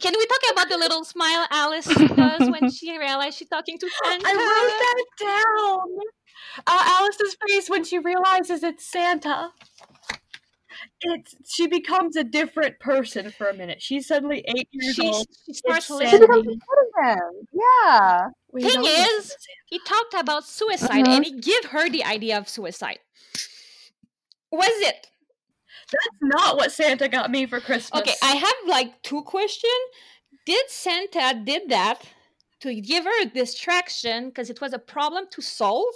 [0.00, 3.88] can we talk about the little smile Alice does when she realized she's talking to
[4.04, 4.26] Santa?
[4.26, 5.88] I wrote that down.
[6.66, 9.52] Uh, Alice's face when she realizes it's Santa.
[11.02, 13.82] It's she becomes a different person for a minute.
[13.82, 15.26] She's suddenly eight years She, old.
[15.46, 17.46] she starts It's She becomes listening.
[17.52, 18.28] Yeah.
[18.52, 19.36] We Thing is.
[19.66, 21.16] He talked about suicide Mhm.
[21.16, 22.98] and he gave her the idea of suicide.
[24.50, 25.08] Was it?
[25.90, 28.00] that's not what Santa got me for Christmas.
[28.00, 29.72] Okay, I have like two questions.
[30.46, 32.02] Did Santa did that
[32.60, 35.92] to give her a distraction because it was a problem to solve?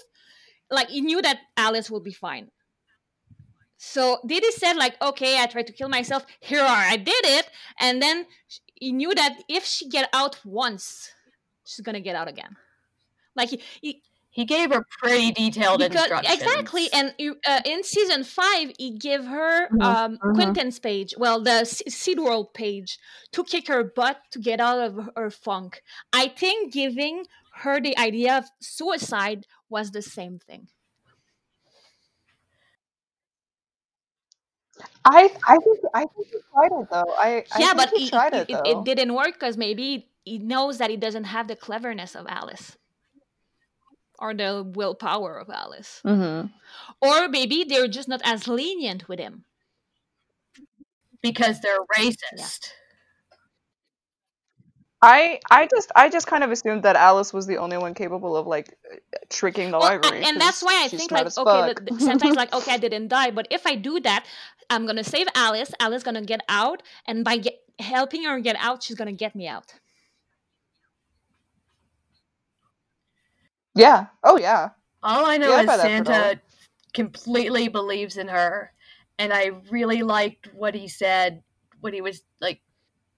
[0.71, 2.51] Like he knew that Alice would be fine.
[3.77, 6.25] So did he said like, okay, I tried to kill myself.
[6.41, 8.27] Here are I did it, and then
[8.75, 11.13] he knew that if she get out once,
[11.65, 12.57] she's gonna get out again.
[13.35, 16.41] Like he, he he gave her pretty detailed because instructions.
[16.41, 17.15] exactly and
[17.47, 20.35] uh, in season five he gave her Mhm, um mhm.
[20.35, 22.99] quentin's page well the seed world page
[23.33, 27.25] to kick her butt to get out of her funk i think giving
[27.63, 30.69] her the idea of suicide was the same thing
[35.07, 37.15] I I think I think he tried it though.
[37.19, 40.11] I, I yeah think but he he- tried it it, it didn't work because maybe
[40.25, 42.77] he knows that he doesn't have the cleverness of alice
[44.19, 46.47] or the willpower of alice Mm-hmm.
[47.01, 49.45] or maybe they're just not as lenient with him
[51.23, 52.73] because they're racist.
[55.03, 58.37] I I just I just kind of assumed that Alice was the only one capable
[58.37, 58.77] of like
[59.31, 60.23] tricking the Well, library.
[60.23, 61.73] and, and that's 'cause why I think smart like okay, fuck.
[61.75, 64.25] the, the, Santa like okay, I didn't die, but if I do that,
[64.71, 65.73] I'm gonna save Alice.
[65.81, 69.47] Alice gonna get out, and by get, helping her get out, she's gonna get me
[69.49, 69.75] out.
[73.75, 74.07] yeah.
[74.23, 74.71] Oh yeah.
[75.03, 76.35] All I know Yeah, is buy that for dollar.
[76.35, 76.41] Santa
[76.95, 78.73] completely believes in her,
[79.19, 81.43] and I really liked what he said
[81.81, 82.61] when he was like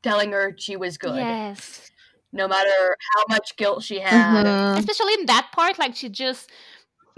[0.02, 1.90] telling her she was good, Yes,
[2.32, 4.46] no matter how much guilt she had.
[4.46, 4.78] Mhm.
[4.78, 6.50] especially in that part, like she just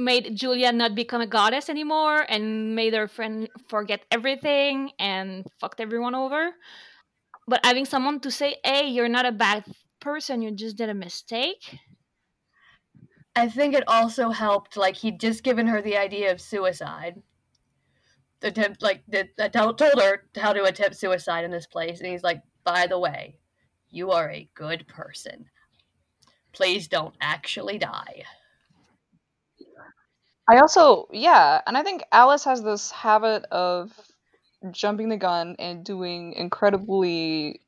[0.00, 5.80] made Julia not become a goddess anymore, and made her friend forget everything and fucked
[5.80, 6.56] everyone over.
[7.46, 9.64] But having someone to say, "Hey, you're not a bad
[10.00, 10.42] person.
[10.42, 11.78] You just did a mistake."
[13.36, 17.22] I think it also helped, like he'd just given her the idea of suicide.
[18.42, 19.04] Attempt, like
[19.52, 22.98] told told her how to attempt suicide in this place, and he's like, "By the
[22.98, 23.38] way,
[23.90, 25.50] you are a good person.
[26.52, 28.24] Please don't actually die."
[30.50, 33.92] I also yeah, and I think Alice has this habit of
[34.72, 37.60] jumping the gun and doing incredibly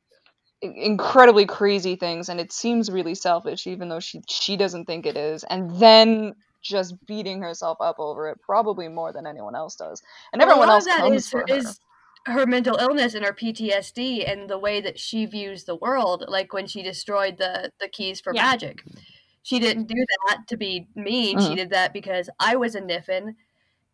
[0.63, 5.17] incredibly crazy things and it seems really selfish even though she she doesn't think it
[5.17, 10.03] is and then just beating herself up over it probably more than anyone else does
[10.33, 11.81] and Well, everyone a lot else of that comes is, for her is
[12.27, 16.25] her mental illness and her PTSD and the way that she views the world.
[16.29, 18.43] Like when she destroyed the the keys for Yeah.
[18.43, 18.85] magic,
[19.43, 21.41] she didn't do that to be mean.
[21.41, 21.57] She Mhm.
[21.57, 23.35] did that because I was a Niffin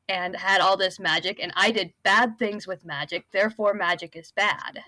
[0.08, 3.26] and had all this magic, and I did bad things with magic.
[3.30, 4.84] Therefore, magic is bad.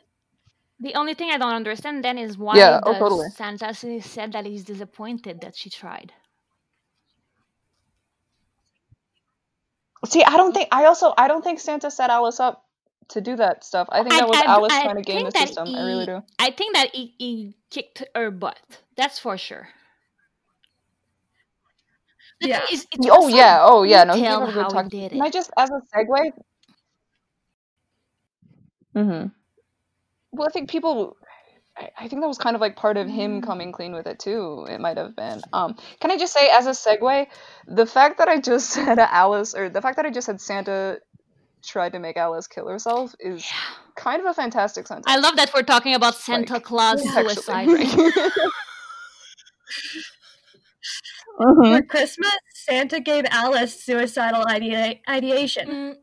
[0.79, 3.29] The only thing I don't understand then is why Yeah, oh, totally.
[3.31, 6.13] Santa s- said that he's disappointed that she tried.
[10.07, 12.65] see i don't think i also i don't think santa set alice up
[13.09, 13.89] to do that stuff.
[13.91, 15.67] I think I, that was I, Alice I trying to game the system.
[15.67, 16.23] he, I really do.
[16.39, 18.61] I think that he, he kicked her butt.
[18.97, 19.69] That's for sure.
[22.41, 22.57] But Yeah.
[22.64, 24.05] it's- it's Oh also yeah, oh yeah.
[24.05, 24.88] No, he detail gave a good how he talk.
[24.88, 26.32] did Can I just, as a segue?
[28.97, 29.28] Mm-hmm.
[30.32, 31.16] Well, I think people.
[31.76, 33.47] I, I think that was kind of like part of him Mm.
[33.47, 34.66] coming clean with it too.
[34.68, 35.41] It might have been.
[35.53, 37.26] Um, can I just say, as a segue,
[37.68, 40.99] the fact that I just said Alice, or the fact that I just said Santa
[41.64, 43.47] tried to make Alice kill herself, is
[43.97, 45.07] kind of a fantastic sentence.
[45.09, 47.34] I love that we're talking about Santa Like, Claus actually.
[47.34, 48.32] suicide right
[51.41, 51.47] now.
[51.55, 51.76] Mhm.
[51.78, 55.68] For Christmas, Santa gave Alice suicidal idea- ideation.
[55.68, 55.97] Mm,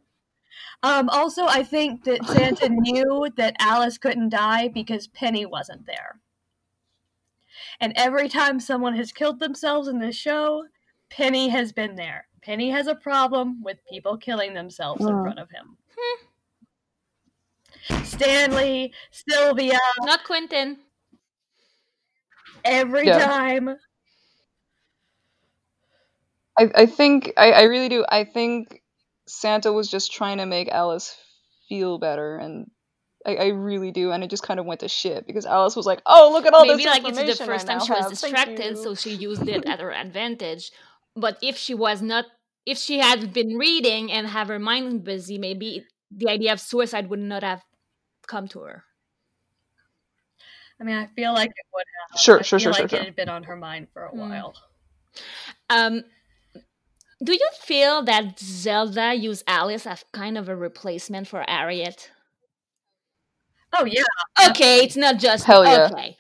[0.83, 6.19] Um, also, I think that Santa knew that Alice couldn't die because Penny wasn't there.
[7.79, 10.65] And every time someone has killed themselves in this show,
[11.09, 12.27] Penny has been there.
[12.43, 15.23] Penny has a problem with people killing themselves in Mm.
[15.23, 15.77] front of him.
[18.03, 20.77] Stanley, Sylvia, not Quentin.
[22.65, 23.19] every Yeah.
[23.25, 23.77] time.
[26.58, 28.05] I, I think I, I really do.
[28.08, 28.82] I think
[29.28, 31.16] Santa was just trying to make Alice
[31.70, 32.70] feel better, and
[33.26, 34.12] I, I really do.
[34.12, 36.53] And it just kind of went to shit because Alice was like, "Oh, look at
[36.53, 38.10] all Maybe this like it's information the first I time she was have.
[38.12, 40.72] Distracted, you." so she used it at her advantage.
[41.16, 42.26] But if she was not,
[42.66, 47.10] if she had been reading and have her mind busy, maybe the idea of suicide
[47.10, 47.64] would not have
[48.28, 48.84] come to her.
[50.80, 52.20] I mean, I feel like it would have.
[52.20, 54.10] Sure, I sure, feel sure, like sure, it had been on her mind for a
[54.10, 54.20] Hmm.
[54.20, 54.53] while.
[55.70, 56.03] Um,
[57.24, 62.11] do you feel that Zelda used Alice as kind of a replacement for Harriet?
[63.74, 64.03] Oh yeah,
[64.49, 65.89] Okay, it's not just Hell yeah.
[65.91, 66.18] okay.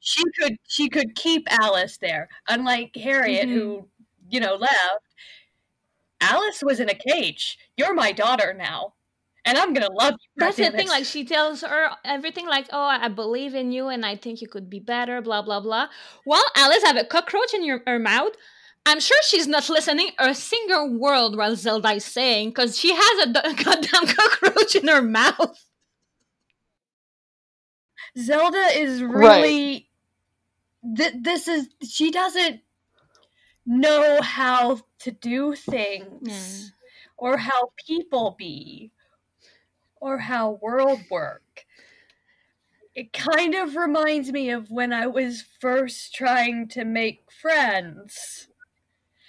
[0.00, 2.28] she could she could keep Alice there.
[2.48, 3.52] Unlike Harriet, Mhm.
[3.54, 3.88] who
[4.30, 5.02] you know left.
[6.20, 7.58] Alice was in a cage.
[7.76, 8.94] You're my daughter now,
[9.44, 10.28] and I'm gonna love you.
[10.36, 10.88] That's the thing.
[10.88, 14.48] Like she tells her everything, like, "Oh, I believe in you, and I think you
[14.48, 15.88] could be better." Blah blah blah.
[16.24, 18.32] While Alice have a cockroach in your, her mouth,
[18.86, 23.28] I'm sure she's not listening a single word while Zelda is saying, because she has
[23.28, 25.66] a d- goddamn cockroach in her mouth.
[28.18, 29.36] Zelda is Right.
[29.42, 29.90] really.
[30.96, 32.60] Th- this is she doesn't
[33.64, 36.74] know how to do things hmm.
[37.16, 38.90] or how people be
[40.00, 41.64] or how world work.
[42.94, 48.48] It kind of reminds me of when I was first trying to make friends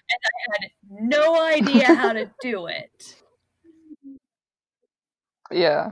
[0.10, 3.16] and I had no idea how to do it.
[5.52, 5.92] Yeah,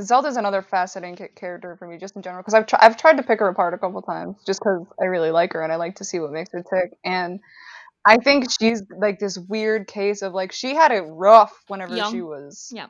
[0.00, 3.22] Zelda's another fascinating character for me, just in general, because I've tr- I've tried to
[3.22, 5.96] pick her apart a couple times, just because I really like her and I like
[5.96, 6.96] to see what makes her tick.
[7.04, 7.40] And
[8.06, 12.20] I think she's like this weird case of like she had it rough whenever she
[12.20, 12.86] was Yeah.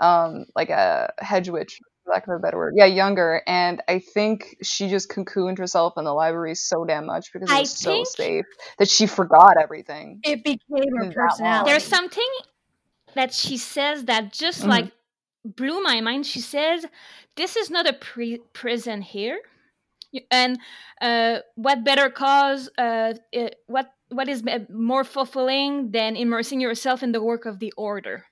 [0.00, 2.74] um like a hedge witch, lack of a better word.
[2.76, 3.42] Yeah, younger.
[3.46, 7.52] And I think she just cocooned herself in the library so damn much because it
[7.52, 8.46] I was so safe
[8.78, 10.20] that she forgot everything.
[10.22, 11.70] It became her personality.
[11.70, 12.28] There's something
[13.14, 14.68] that she says that just Mhm.
[14.68, 14.92] like
[15.44, 16.26] blew my mind.
[16.26, 16.86] She says,
[17.36, 19.40] "This is not a pre- prison here."
[20.30, 20.58] And
[21.00, 22.70] uh, what better cause?
[22.78, 27.72] Uh, uh, what what is more fulfilling than immersing yourself in the work of the
[27.76, 28.26] order?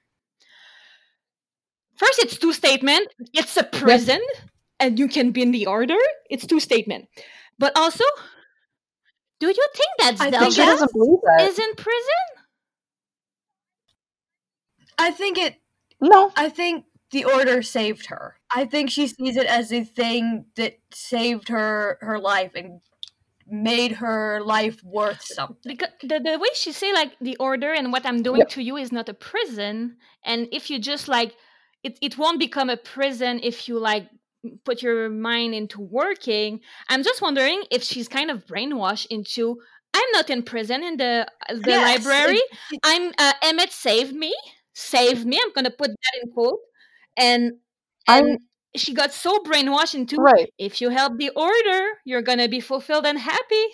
[1.97, 3.09] First, it's two statement.
[3.33, 4.21] It's a prison,
[4.81, 5.99] and you can be in the order.
[6.31, 7.09] It's two statement.
[7.59, 8.05] But also,
[9.41, 11.49] do you think that I But think she Zelda doesn't believe that.
[11.49, 12.25] is in prison?
[14.99, 15.57] I think it
[16.01, 16.33] no.
[16.37, 18.37] I think the order saved her.
[18.55, 22.81] I think she sees it as a thing that saved her her life and
[23.47, 25.59] made her life worth something.
[25.67, 28.49] because the, the way she say like the order and what i'm doing Yep.
[28.49, 31.35] to you is not a prison and if you just like
[31.85, 34.09] it, it won't become a prison if you like
[34.65, 39.61] put your mind into working i'm just wondering if she's kind of brainwashed into
[39.95, 42.41] i'm not in prison in the the Yes, library
[42.85, 44.35] i'm uh, emmett saved me
[44.75, 46.59] saved me i'm gonna put that in quote
[47.17, 47.53] and
[48.09, 48.39] I'm- and
[48.77, 50.53] she got so brainwashed into Right.
[50.59, 53.67] if you help the order you're gonna be fulfilled and happy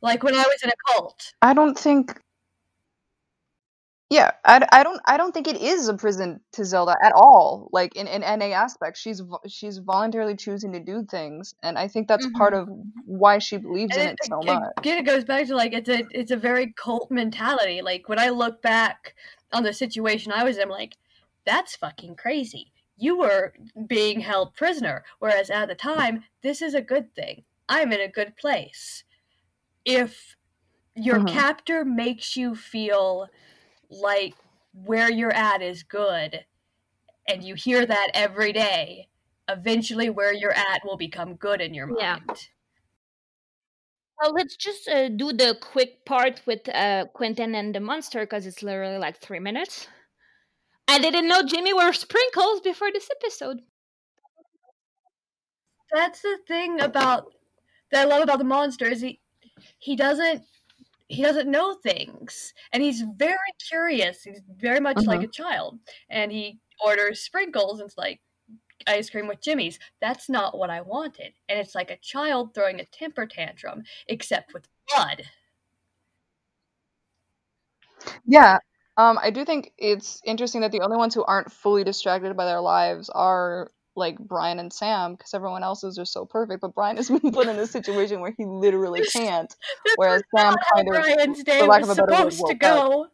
[0.00, 1.32] Like when I was in a cult.
[1.42, 2.18] I don't think.
[4.10, 7.68] Yeah, I, I don't I don't think it is a prison to Zelda at all.
[7.72, 11.88] Like in in any aspect, she's vo- she's voluntarily choosing to do things, and I
[11.88, 12.68] think that's part of
[13.04, 14.76] why she believes in And it so it, much.
[14.78, 17.80] again, it goes back to like it's a it's a very cult mentality.
[17.82, 19.14] Like when I look back
[19.52, 20.96] on the situation I was in, I'm like,
[21.46, 22.72] that's fucking crazy.
[22.98, 23.54] You were
[23.86, 27.44] being held prisoner, whereas at the time, this is a good thing.
[27.68, 29.04] I'm in a good place.
[29.84, 30.36] If
[30.96, 31.24] your Mhm.
[31.24, 33.28] captor makes you feel
[33.90, 34.34] like
[34.72, 36.44] where you're at is good,
[37.28, 39.08] and you hear that every day,
[39.48, 42.00] eventually where you're at will become good in your mind.
[42.28, 42.34] Yeah.
[44.20, 48.46] Well, let's just uh, do the quick part with uh, Quentin and the monster because
[48.46, 49.86] it's literally like three minutes.
[50.88, 53.60] I didn't know Jimmy wore sprinkles before this episode.
[55.92, 57.32] That's the thing about
[57.92, 59.20] that I love about the monster is he
[59.78, 60.42] he doesn't
[61.08, 63.36] he doesn't know things and he's very
[63.68, 64.22] curious.
[64.22, 65.24] He's very much like Mhm.
[65.24, 65.78] a child
[66.10, 68.20] and he orders sprinkles and it's like
[68.86, 69.78] ice cream with Jimmy's.
[70.00, 71.34] That's not what I wanted.
[71.48, 75.24] And it's like a child throwing a temper tantrum except with blood.
[78.26, 78.58] Yeah.
[78.96, 82.44] Um, I do think it's interesting that the only ones who aren't fully distracted by
[82.46, 86.60] their lives are like Brian and Sam, because everyone else's are so perfect.
[86.60, 89.54] But Brian has been put in a situation where he literally can't.
[89.96, 92.58] Whereas Sam kind of, Brian's day for lack was of a better word, to up.
[92.58, 93.06] go.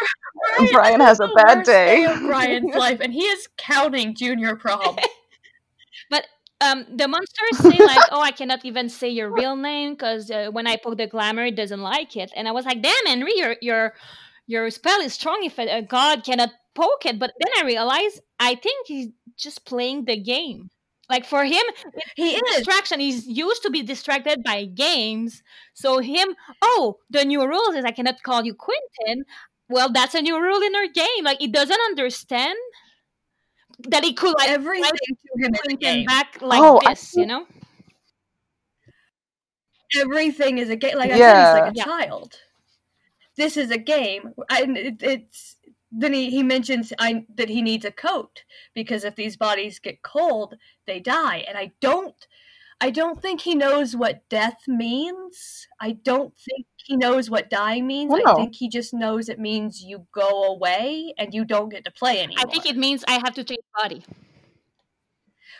[0.72, 2.04] Brian this has a bad day.
[2.04, 4.96] of Brian's life, and he is counting junior prom.
[6.10, 6.26] But
[6.60, 10.48] um, the monsters say like, "Oh, I cannot even say your real name because uh,
[10.50, 13.36] when I poke the glamour, it doesn't like it." And I was like, "Damn, Henry,
[13.36, 13.94] your your
[14.46, 16.50] your spell is strong if a, a god cannot
[16.80, 20.70] poke it." But then I realized, I think he's just playing the game.
[21.10, 21.64] Like for him,
[22.16, 22.56] He is.
[22.56, 23.00] distraction.
[23.00, 25.42] He's used to be distracted by games.
[25.74, 29.24] So him, oh, the new rules is I cannot call you Quentin.
[29.68, 31.24] Well, that's a new rule in our game.
[31.24, 32.58] Like he doesn't understand
[33.88, 37.46] that he could like Everything to him Quentin back like Oh, I this, you know?
[39.96, 40.96] Everything is a game.
[40.96, 41.26] Like I Yeah.
[41.26, 42.36] said, he's like a child.
[43.36, 44.34] This is a game.
[44.48, 45.56] I, it, it's
[45.92, 50.02] then he, he mentions I, that he needs a coat because if these bodies get
[50.02, 50.54] cold,
[50.86, 51.44] they die.
[51.48, 52.14] And I don't,
[52.80, 55.66] I don't think he knows what death means.
[55.80, 58.10] I don't think he knows what dying means.
[58.10, 61.84] Well, I think he just knows it means you go away and you don't get
[61.84, 62.46] to play anymore.
[62.46, 64.02] I think it means I have to change body.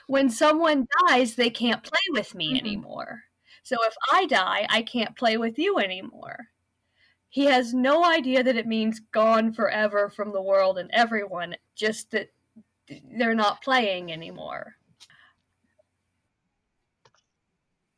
[0.06, 2.58] when someone dies, they can't play with me Mhm.
[2.60, 3.24] anymore.
[3.62, 6.48] So if I die, I can't play with you anymore.
[7.30, 12.10] He has no idea that it means gone forever from the world and everyone, just
[12.10, 12.28] that
[13.16, 14.74] they're not playing anymore.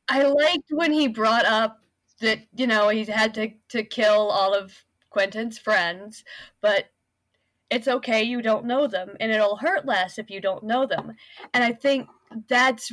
[0.06, 1.78] I liked when he brought up
[2.20, 4.76] that, you know, he had to, to kill all of
[5.08, 6.24] Quentin's friends,
[6.60, 6.90] but
[7.70, 11.14] it's okay, you don't know them, and it'll hurt less if you don't know them.
[11.54, 12.06] And I think
[12.48, 12.92] that's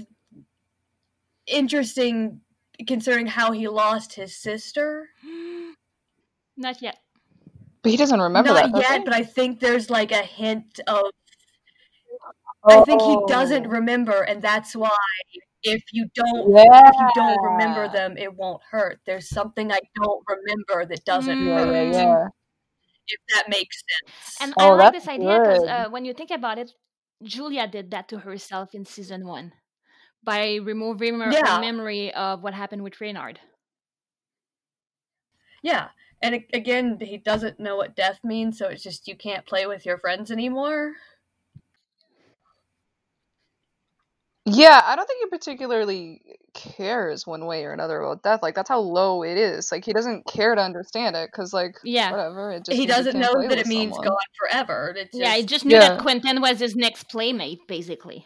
[1.45, 2.39] interesting
[2.87, 5.09] considering how he lost his sister.
[6.59, 6.97] Not yet.
[7.81, 8.71] But he doesn't remember Not that.
[8.73, 9.03] does yet, he?
[9.05, 11.05] but I think there's like a hint of.
[12.67, 13.69] I think he doesn't Oh.
[13.69, 14.91] remember, and that's why
[15.63, 18.99] if you don't if you don't remember them, it won't hurt.
[19.05, 21.55] There's something I don't remember that doesn't Mm.
[21.55, 21.93] Hurt.
[21.93, 22.27] yeah, yeah.
[23.07, 24.41] If that makes sense.
[24.41, 26.73] And I Oh, like this idea because uh, when you think about it,
[27.23, 29.53] Julia did that to herself in season one
[30.21, 31.55] by removing her Yeah.
[31.55, 33.39] her memory of what happened with Reynard.
[35.63, 35.89] Yeah.
[36.21, 39.85] And again, he doesn't know what death means, so it's just you can't play with
[39.85, 40.93] your friends anymore.
[44.45, 46.21] Yeah, I don't think he particularly
[46.53, 48.39] cares one way or another about death.
[48.41, 49.71] Like that's how low it is.
[49.71, 52.11] Like he doesn't care to understand it because like Yeah.
[52.11, 52.51] whatever.
[52.51, 54.07] It just he doesn't know that it means someone.
[54.07, 54.93] gone forever.
[54.97, 55.89] It's Yeah, he just, just knew Yeah.
[55.89, 58.25] that Quentin was his next playmate, basically.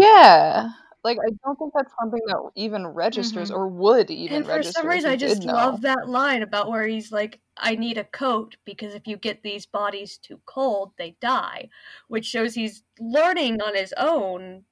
[0.00, 0.70] Yeah,
[1.04, 3.56] like I don't think that's something that even registers Mhm.
[3.56, 4.80] or would even and for register.
[4.82, 5.54] some reason, I just did know.
[5.54, 9.42] love that line about where he's like, "I need a coat because if you get
[9.42, 11.68] these bodies too cold, they die,"
[12.08, 14.64] which shows he's learning on his own,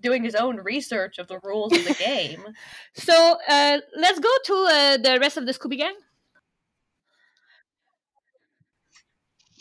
[0.00, 2.44] doing his own research of the rules of the game.
[2.94, 5.94] So uh, let's go to uh, the rest of the Scooby Gang.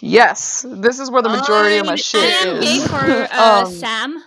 [0.03, 2.63] Yes, this is where the majority of my shit I am is.
[2.63, 4.23] gay for uh, Um, Sam.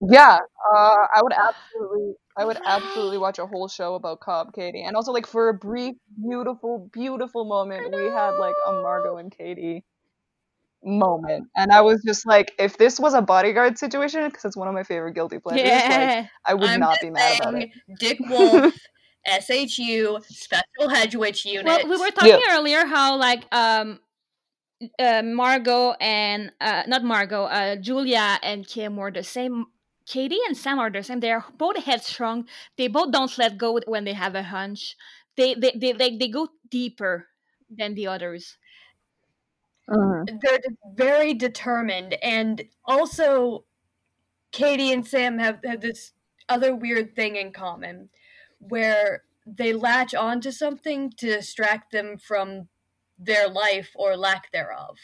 [0.00, 0.38] Yeah,
[0.72, 4.94] uh, I would absolutely, I would absolutely watch a whole show about Cobb Kady, and
[4.96, 9.84] also like for a brief, beautiful, beautiful moment, we had like a Margo and Kady
[10.84, 14.68] moment, and I was just like, if this was a bodyguard situation, because it's one
[14.68, 16.12] of my favorite guilty pleasures, like
[16.44, 17.70] I would I'm not be mad about it.
[17.98, 18.74] Dick Wolf,
[19.26, 21.66] SHU, Special Hedgewitch Unit.
[21.66, 24.00] Well, we were talking earlier how like um
[24.98, 29.66] uh, Margo and uh, not Margo, uh, Julia and Kim were the same.
[30.06, 31.20] Kady and Sam are the same.
[31.20, 32.48] They are both headstrong.
[32.76, 34.96] They both don't let go when they have a hunch.
[35.36, 37.28] They they they like they go deeper
[37.70, 38.56] than the others.
[39.88, 40.40] Mhm.
[40.40, 43.64] they're de- very determined and also
[44.52, 46.12] kady and sam have, have this
[46.48, 48.10] other weird thing in common
[48.60, 52.68] where they latch onto something to distract them from
[53.18, 54.98] their life or lack thereof.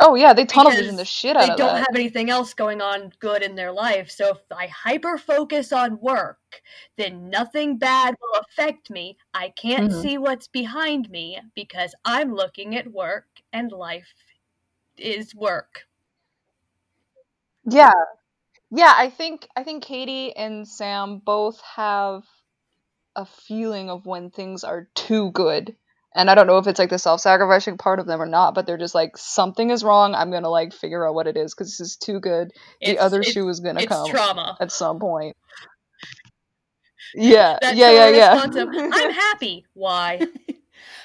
[0.00, 1.78] Oh yeah, they tunnel vision the shit out of They don't that.
[1.78, 4.10] have anything else going on good in their life.
[4.10, 6.62] So if I hyper focus on work,
[6.96, 9.18] then nothing bad will affect me.
[9.34, 10.02] I can't Mhm.
[10.02, 14.14] see what's behind me because I'm looking at work and life
[14.98, 15.86] is work.
[17.64, 17.92] Yeah.
[18.70, 22.24] Yeah, I think I think Kady and Sam both have
[23.16, 25.76] a feeling of when things are too good.
[26.14, 28.66] And I don't know if it's like the self-sacrificing part of them or not, but
[28.66, 30.14] they're just like something is wrong.
[30.14, 32.50] I'm going to like figure out what it is cuz this is too good.
[32.80, 34.56] The It's- other it's- shoe is going to It's come trauma.
[34.60, 35.36] at some point.
[37.14, 37.58] Yeah.
[37.62, 38.40] That yeah, yeah, yeah.
[38.44, 39.66] I'm happy.
[39.74, 40.20] Why?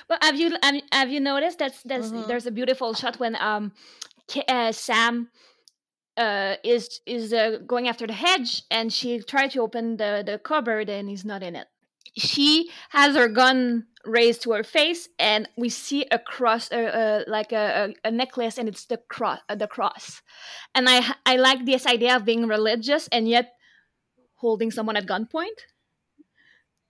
[0.08, 2.28] But have you have, have you noticed that there's Mhm.
[2.28, 3.72] there's a beautiful shot when um
[4.47, 5.30] uh, Sam
[6.16, 10.38] uh is is uh, going after the hedge and she tried to open the the
[10.38, 11.68] cupboard and he's not in it.
[12.18, 17.24] She has her gun raised to her face and we see a cross uh, uh,
[17.28, 20.22] like a, a, a necklace and it's the cross uh, the cross.
[20.76, 23.53] And I I like this idea of being religious and yet
[24.36, 25.59] holding someone at gunpoint.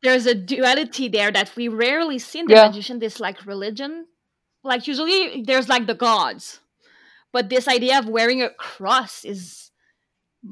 [0.01, 2.57] There's a duality there that we rarely see in the Yeah.
[2.57, 2.99] magician.
[2.99, 4.07] This like religion,
[4.63, 6.59] like usually there's like the gods,
[7.34, 9.71] but this idea of wearing a cross is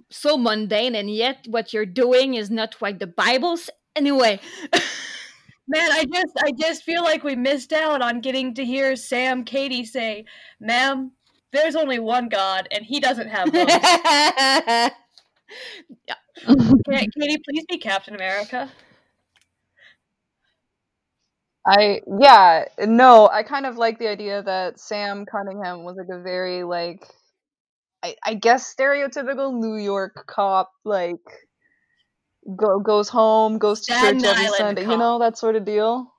[0.10, 3.72] so mundane, and yet what you're doing is not what the Bible says.
[3.96, 4.40] Anyway,
[5.68, 9.46] Man, I just I just feel like we missed out on getting to hear Sam
[9.46, 10.26] Kady say,
[10.60, 11.12] "Ma'am,
[11.54, 14.90] there's only one God, and He doesn't have both." yeah.
[16.86, 18.70] Kady, please be Captain America.
[21.66, 26.22] I yeah, no, I kind of like the idea that Sam Cunningham was like a
[26.22, 27.08] very like
[28.04, 31.22] I, I guess stereotypical New York cop like
[32.56, 35.66] go goes home, goes to Staten church every Island Sunday, you know, that sort of
[35.66, 36.12] deal.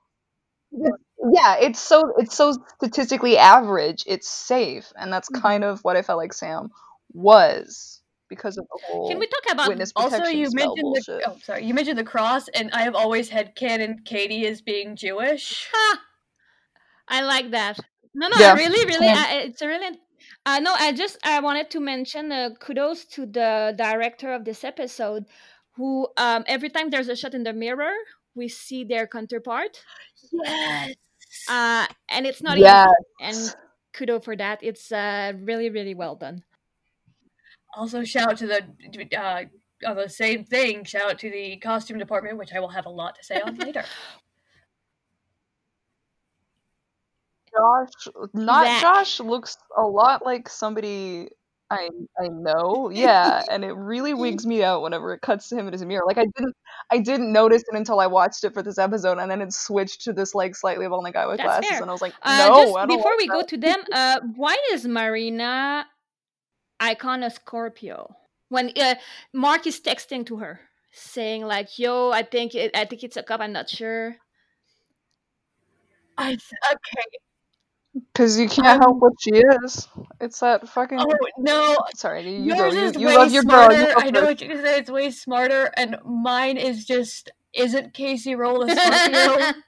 [0.71, 5.41] Yeah, it's so it's so statistically average, it's safe, and that's Mm-hmm.
[5.41, 6.69] kind of what I felt like Sam
[7.13, 11.21] was because of the whole can we talk about witness Also, you spell mentioned the
[11.27, 14.95] oh, sorry, you mentioned the cross, and I have always had canon Kady as being
[14.95, 15.67] Jewish.
[15.73, 16.01] Ha!
[17.07, 17.79] I like that.
[18.13, 18.53] No, no, Yeah.
[18.53, 19.25] Really, really, Yeah.
[19.27, 19.99] I, it's a really.
[20.45, 24.63] Uh, no, I just I wanted to mention uh, kudos to the director of this
[24.63, 25.25] episode,
[25.75, 27.93] who um, every time there's a shot in the mirror,
[28.35, 29.83] we see their counterpart,
[30.31, 30.95] Yes.
[31.49, 32.87] uh, and it's not Yes.
[32.87, 32.95] easy.
[33.19, 33.55] And
[33.93, 34.59] kudo for that.
[34.61, 36.43] It's uh, really, really well done.
[37.75, 38.63] Also, shout out to the
[39.17, 39.43] uh,
[39.85, 40.83] on the same thing.
[40.85, 43.55] Shout out to the costume department, which I will have a lot to say on
[43.55, 43.83] later.
[47.55, 48.81] Josh, not Zach.
[48.81, 51.29] Josh, looks a lot like somebody
[51.69, 51.89] I
[52.19, 52.89] I know.
[52.93, 56.03] Yeah, and it really wigs me out whenever it cuts to him in his mirror.
[56.05, 56.55] Like I didn't
[56.91, 60.01] I didn't notice it until I watched it for this episode, and then it switched
[60.01, 61.81] to this like slightly balding guy with That's glasses, fair.
[61.81, 64.85] and I was like, Uh, no, don't before we go to them, uh, why is
[64.85, 65.87] Marina
[66.79, 68.15] icon a Scorpio?
[68.49, 68.95] When uh,
[69.33, 70.61] Mark is texting to her,
[70.91, 73.41] saying like, "Yo, I think it, I think it's a cup.
[73.41, 74.17] I'm not sure."
[76.17, 77.24] I okay.
[77.95, 79.87] Because you can't help what she is.
[80.19, 80.99] It's that fucking.
[80.99, 82.65] Oh no, Sorry, you, you go.
[82.65, 83.69] yours You, you way love your girl.
[83.71, 83.79] smarter.
[83.79, 84.79] You go I know what you're gonna say.
[84.79, 89.53] It's way smarter, and mine is just isn't Casey Roll a Scorpio?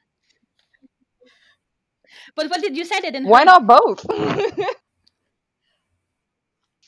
[2.35, 2.99] But what did you say?
[2.99, 3.27] They didn't.
[3.27, 3.45] Why hurt?
[3.45, 4.05] not both?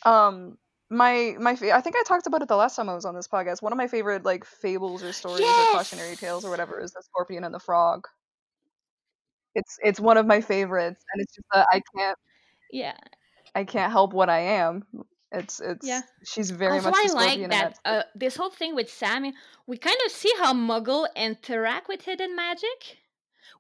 [0.06, 0.58] um,
[0.90, 3.16] my my fa- I think I talked about it the last time I was on
[3.16, 3.62] this podcast.
[3.62, 7.02] One of my favorite like fables or stories or cautionary tales or whatever is the
[7.02, 8.08] Scorpion and the Frog.
[9.60, 12.18] It's it's one of my favorites, and it's just that I can't
[12.72, 12.98] Yeah.
[13.56, 14.84] I can't help what I am.
[15.40, 16.02] It's it's Yeah.
[16.32, 19.32] she's very also, much I like that uh, this whole thing with Sammy.
[19.68, 22.80] We kind of see how Muggle interact with hidden magic.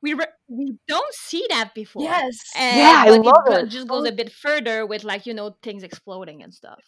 [0.01, 2.03] We re- we don't see that before.
[2.03, 2.35] yes.
[2.55, 3.69] And, Yeah, I love go- it.
[3.69, 6.83] just goes a bit further with like you know things exploding and stuff.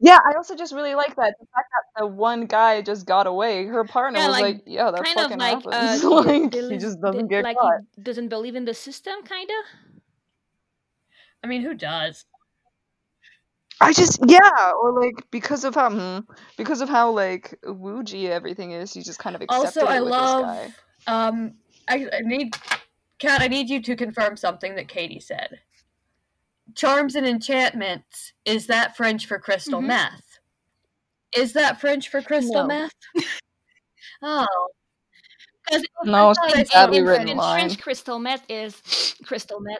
[0.00, 0.18] Yeah.
[0.24, 3.66] I also just really like that the fact that the one guy just got away.
[3.66, 6.10] Her partner Yeah, was like, like, "Yeah, that kind of fucking like uh, happens." the-
[6.10, 7.80] like he lis- just doesn't get like caught.
[7.96, 9.90] he doesn't believe in the system, kind of.
[11.42, 12.24] I mean, who does?
[13.80, 16.18] I just yeah, or like because of how hmm,
[16.58, 20.00] because of how like woojy everything is, you just kind of accepted Also, it I
[20.00, 20.66] with love.
[20.66, 20.74] this
[21.06, 21.54] Um,
[21.88, 22.54] I, I need,
[23.18, 23.40] Kat.
[23.40, 25.60] I need you to confirm something that Kady said.
[26.74, 29.86] Charms and enchantments is that French for crystal Mhm.
[29.86, 30.38] meth?
[31.36, 32.66] Is that French for crystal No.
[32.66, 32.92] meth?
[34.22, 34.46] oh,
[36.04, 37.60] No, it's I a badly in written in line.
[37.68, 39.78] French, crystal meth is crystal meth.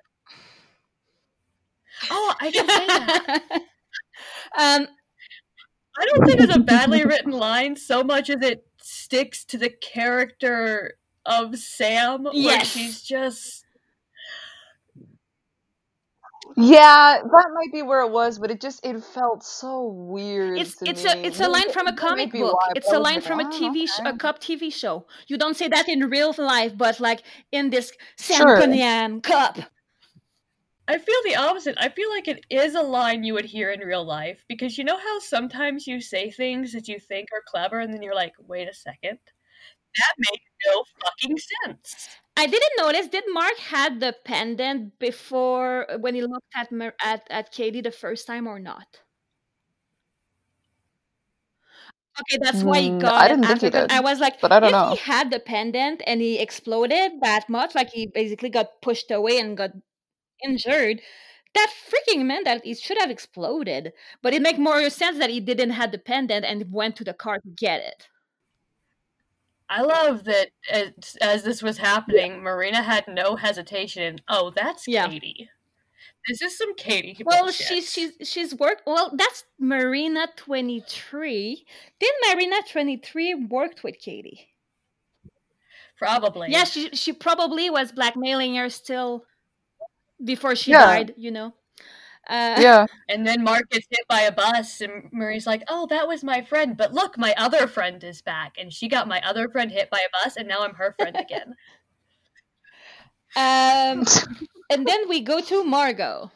[2.11, 3.43] oh, I can say that.
[4.59, 4.87] um,
[5.99, 9.71] I don't think it's a badly written line so much as it sticks to the
[9.71, 12.69] character of Sam, where Yes.
[12.69, 13.60] she's just
[16.61, 20.59] Yeah, um, that might be where it was, but it just it felt so weird.
[20.59, 21.05] It's to it's me.
[21.05, 22.53] a it's a line from a comic be book.
[22.53, 24.19] why, It's a I a was line like, from a "Oh, TV sh- a okay."
[24.19, 25.07] cop TV show.
[25.29, 28.55] You don't say that in real life, but like in this Sam Sure.
[28.55, 29.59] Cunningham cup.
[30.89, 31.77] I feel the opposite.
[31.79, 34.85] I feel like it is a line you would hear in real life because you
[34.85, 38.35] know how sometimes you say things that you think are clever and then you're like,
[38.39, 39.19] wait a second.
[39.99, 42.09] That makes no fucking sense.
[42.41, 43.07] I didn't notice.
[43.09, 46.73] Did Mark had the pendant before when he looked at
[47.05, 49.03] at at Kady the first time or not?
[52.21, 54.53] Okay, that's why he Mm, got I didn't think he did, I was like, but
[54.53, 54.91] I don't if know.
[54.91, 59.39] he had the pendant and he exploded that much, like he basically got pushed away
[59.39, 59.71] and got
[60.45, 61.03] injured,
[61.55, 63.93] that freaking meant that he should have exploded.
[64.23, 67.15] But it make more sense that he didn't have the pendant and went to the
[67.15, 68.09] car to get it.
[69.71, 75.07] I love that as, as this was happening, Marina had no hesitation oh, that's Yeah.
[75.09, 75.49] Kady.
[76.29, 77.17] This is some Kady.
[77.25, 78.83] Well, bullshit." she's she's she's worked.
[78.87, 81.65] Well, that's Marina twenty three.
[81.99, 84.49] Did Marina twenty three worked with Kady?
[85.97, 86.49] probably.
[86.51, 89.25] Yeah, she she probably was blackmailing her still
[90.25, 90.85] before she Yeah.
[90.87, 91.15] died.
[91.17, 91.55] You know.
[92.31, 96.09] Uh, Yeah, And then Mark gets hit by a bus, and Marie's like, "Oh, that
[96.09, 99.49] was my friend, but look, my other friend is back, and she got my other
[99.51, 101.57] friend hit by a bus, and now I'm her friend again."
[103.37, 104.05] Um,
[104.71, 106.33] and then we go to Margo.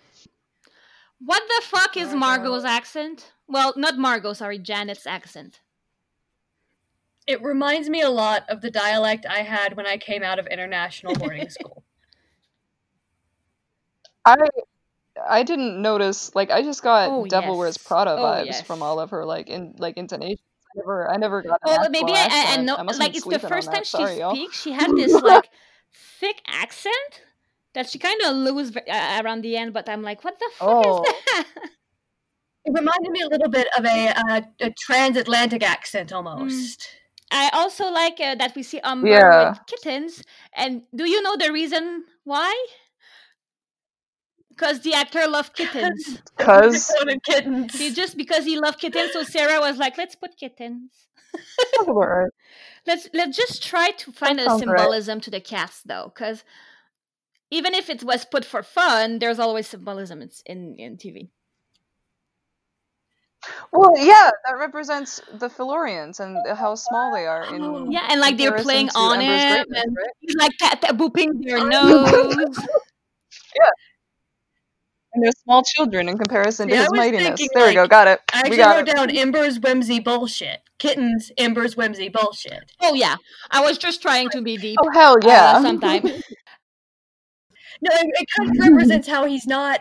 [1.18, 2.51] What the fuck is Margo.
[2.51, 3.32] Margo's accent?
[3.49, 4.32] Well, not Margo.
[4.34, 5.61] Sorry, Janet's accent.
[7.26, 10.47] it reminds me a lot of the dialect I had when I came out of
[10.47, 11.84] international boarding school.
[14.24, 14.36] I
[15.29, 16.35] I didn't notice.
[16.35, 17.79] Like, I just got Oh, Devil Wears.
[17.79, 18.62] Prada Oh, vibes yes.
[18.62, 20.41] from all of her like in like intonations.
[20.77, 21.53] I never, I never got.
[21.53, 22.75] An Well, actual maybe I, I, I know.
[22.77, 23.75] I like it's the first that.
[23.77, 24.35] time she Sorry, y'all.
[24.35, 24.61] speaks.
[24.61, 25.49] She had this like
[26.20, 27.22] thick accent
[27.75, 29.72] that she kind of lose uh, around the end.
[29.72, 31.03] But I'm like, what the fuck Oh.
[31.03, 31.45] is that?
[32.66, 36.89] It reminded me a little bit of a, uh, a transatlantic accent almost.
[37.31, 39.51] I also like uh, that we see Umber Yeah.
[39.51, 40.22] with kittens.
[40.55, 42.53] And do you know the reason why?
[44.57, 46.23] Because the actor loved kittens.
[46.39, 47.73] Cause Wanted kittens.
[47.73, 51.09] See, just because he loved kittens, so Sarah was like, "Let's put kittens.
[51.77, 52.31] Sounds right.
[52.87, 54.79] Let's let's just try to find a sounds right.
[54.79, 56.45] symbolism to the cats, though, because
[57.51, 61.31] even if it was put for fun, there's always symbolism in in, in TV.
[63.73, 67.87] Well, yeah, that represents the Fillorians and how small they are in oh.
[67.91, 70.07] Yeah, and like they're playing on Ember's it, greatness, and right?
[70.21, 72.59] he's like cat booping their nose.
[75.15, 77.27] And they're small children in comparison to See, I his mightiness.
[77.39, 78.21] thinking, There we go, got it.
[78.33, 78.97] I we actually got wrote it.
[78.97, 80.61] down Ember's whimsy bullshit.
[80.79, 82.73] Kittens, Ember's whimsy bullshit.
[82.81, 83.17] oh yeah,
[83.51, 84.77] I was just trying to be deep.
[84.83, 85.62] Oh hell uh, yeah!
[85.62, 86.03] sometime.
[87.83, 89.81] No, it, it kind of represents how he's not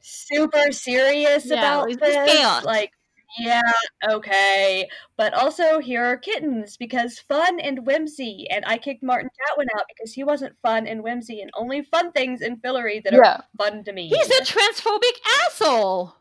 [0.00, 2.32] super serious Yeah, about he's- he's this.
[2.32, 2.64] chaos.
[2.64, 2.92] Like,
[3.38, 3.62] yeah,
[4.10, 8.46] okay, but also here are kittens because fun and whimsy.
[8.50, 12.12] And I kicked Martin Chatwin out because he wasn't fun and whimsy, and only fun
[12.12, 14.08] things in Fillory that are yeah, fun to me.
[14.08, 16.14] He's a transphobic asshole.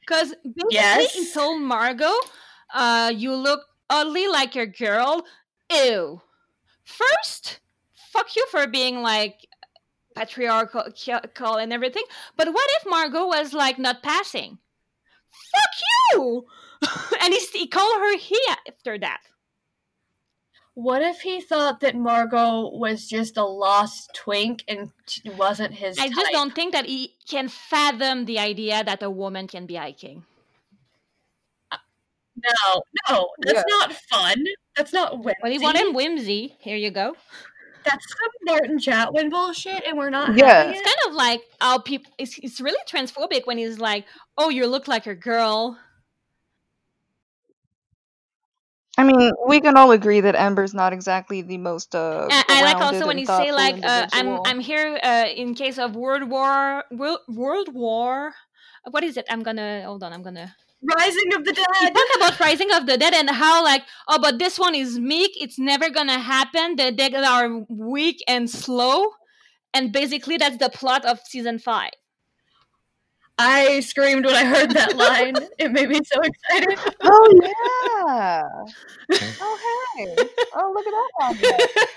[0.00, 1.12] Because basically, Yes.
[1.14, 2.12] he told Margo,
[2.74, 3.60] uh, "You look
[3.90, 5.24] oddly like your girl."
[5.72, 6.22] Ew.
[6.84, 7.60] First,
[7.92, 9.46] fuck you for being like
[10.14, 12.04] patriarchal and everything.
[12.36, 14.58] But what if Margo was like not passing?
[15.52, 15.82] Fuck
[16.14, 16.46] you!
[17.22, 19.20] and he, he called her he after that.
[20.74, 25.98] What if he thought that Margo was just a lost twink and she wasn't his
[25.98, 26.14] I type?
[26.16, 30.26] just don't think that he can fathom the idea that a woman can be hiking.
[31.72, 31.78] Uh,
[32.36, 33.62] no, no, that's Yeah.
[33.78, 34.44] not fun.
[34.76, 35.38] That's not whimsy.
[35.42, 36.56] Well, he wanted whimsy.
[36.60, 37.16] Here you go.
[37.86, 40.70] That's some Martin Chatwin bullshit, and we're not Yeah.
[40.70, 42.12] It's kind of like how people.
[42.18, 44.04] It's, it's really transphobic when he's like,
[44.36, 45.78] "Oh, you look like a girl."
[48.98, 52.26] I mean, we can all agree that Ember's not exactly the most uh.
[52.30, 54.40] I, I like also when and he say like, uh, "I'm.
[54.44, 58.34] I'm here uh, in case of World War World, World War."
[58.90, 59.26] What is it?
[59.30, 60.12] I'm gonna hold on.
[60.12, 60.54] I'm gonna
[60.94, 61.94] Rising of the he Dead.
[61.94, 65.32] talk about Rising of the Dead and how like, oh, but this one is meek.
[65.40, 66.76] It's never gonna happen.
[66.76, 69.10] The dead are weak and slow,
[69.74, 71.90] and basically that's the plot of season five.
[73.38, 75.34] I screamed when I heard that line.
[75.58, 76.78] it made me so excited.
[77.02, 78.42] Oh yeah!
[79.40, 80.16] oh hey!
[80.54, 81.10] Oh look at that!
[81.76, 81.86] one.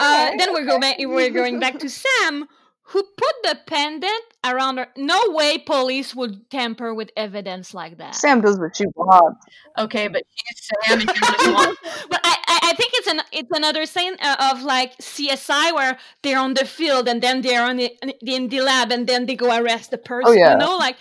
[0.00, 2.46] Uh, Okay, then we're going we're going back to Sam,
[2.88, 4.88] who put the pendant around her.
[4.96, 8.14] No way police would tamper with evidence like that.
[8.14, 9.44] Sam does what she wants.
[9.76, 11.20] Okay, but she's Sam and she
[12.08, 15.98] but I, I, I think it's an it's another scene uh, of like CSI where
[16.22, 19.36] they're on the field and then they're on the in the lab and then they
[19.36, 20.32] go arrest the person.
[20.32, 20.52] Oh, yeah.
[20.52, 20.96] You know, like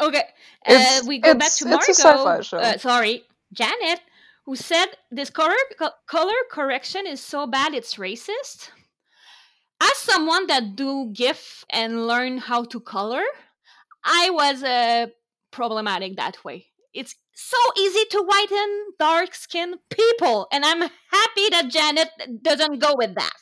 [0.00, 0.22] okay,
[0.66, 1.92] uh, we go back to it's a Margo.
[1.92, 2.58] sci-fi show.
[2.58, 4.00] Uh, sorry, Janet,
[4.46, 5.56] who said this color
[6.06, 8.70] color correction is so bad it's racist.
[9.80, 13.22] As someone that do GIF and learn how to color,
[14.04, 15.06] I was uh,
[15.50, 16.66] problematic that way.
[16.92, 22.10] It's so easy to whiten dark skinned people, and I'm happy that Janet
[22.42, 23.36] doesn't go with that.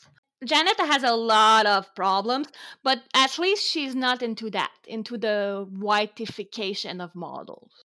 [0.45, 2.49] Janet has a lot of problems,
[2.84, 7.86] but at least she's not into that, into the whiteification of models.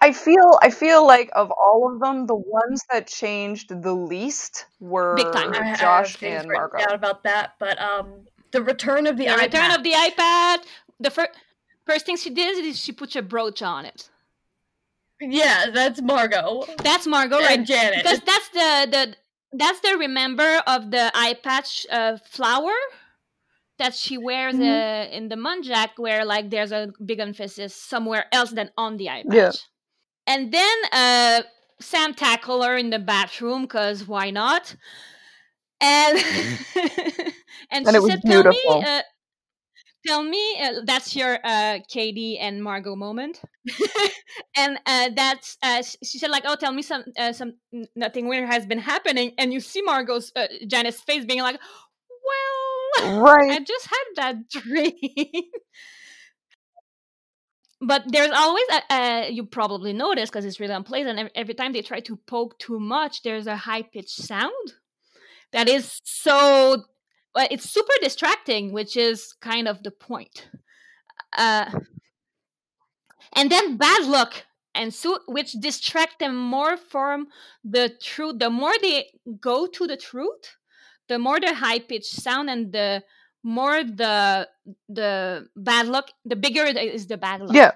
[0.00, 4.66] I feel I feel like of all of them, the ones that changed the least
[4.80, 5.54] were Big time.
[5.54, 6.78] I, I have Josh things and written Margo.
[6.86, 9.76] down about that, but um, the return of the, The return iPad.
[9.76, 10.58] of the iPad.
[11.00, 11.32] The fir-
[11.86, 14.10] first thing she did is she put a brooch on it.
[15.20, 17.58] yeah, that's Margo That's Margo, right?
[17.58, 18.02] and Janet.
[18.02, 19.16] because that's the the
[19.52, 22.72] that's the remember of the eye patch uh, flower
[23.78, 24.62] that she wears Mhm.
[24.68, 29.08] uh, in the Muntjac, where like there's a big emphasis somewhere else than on the
[29.10, 29.34] eye patch.
[29.36, 29.52] Yeah.
[30.26, 31.42] And then uh,
[31.80, 34.74] Sam tackle her in the bathroom because why not?
[35.80, 36.18] And
[37.70, 39.02] and, And she said, "Tell me, uh,
[40.06, 43.40] tell me, uh, that's your uh, Kady and Margo moment."
[44.56, 47.54] and uh, that's uh, she said like, "Oh, tell me some uh, some
[47.94, 51.60] nothing weird has been happening," and you see Margo's uh, Janet's face being like,
[52.10, 52.67] "Well."
[53.50, 55.44] I just had that dream.
[57.80, 61.18] but there's always a, a you probably notice because it's really unpleasant.
[61.18, 64.74] Every, every time they try to poke too much, there's a high pitched sound
[65.52, 66.84] that is so.
[67.34, 70.48] Well, it's super distracting, which is kind of the point.
[71.36, 71.70] Uh,
[73.34, 74.46] and then bad luck
[74.78, 77.26] and so which distract them more from
[77.64, 78.38] the truth.
[78.38, 79.06] The more they
[79.40, 80.56] go to the truth,
[81.08, 83.02] the more the high pitched sound and the
[83.42, 84.48] more the
[84.88, 87.72] the bad luck the bigger it is the bad luck Yeah.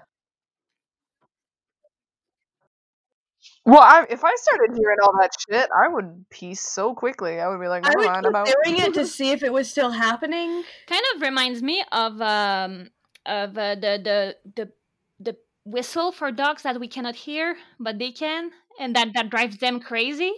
[3.64, 7.40] Well, I, if I started hearing all that shit, I would peace so quickly.
[7.40, 8.26] I would be like, I never was mind.
[8.26, 8.46] I'm out.
[8.46, 10.64] considering it to see if it was still happening.
[10.86, 12.90] kind of reminds me of um
[13.26, 14.72] of uh, the the the
[15.20, 19.58] the whistle for dogs that we cannot hear but they can and that that drives
[19.58, 20.32] them crazy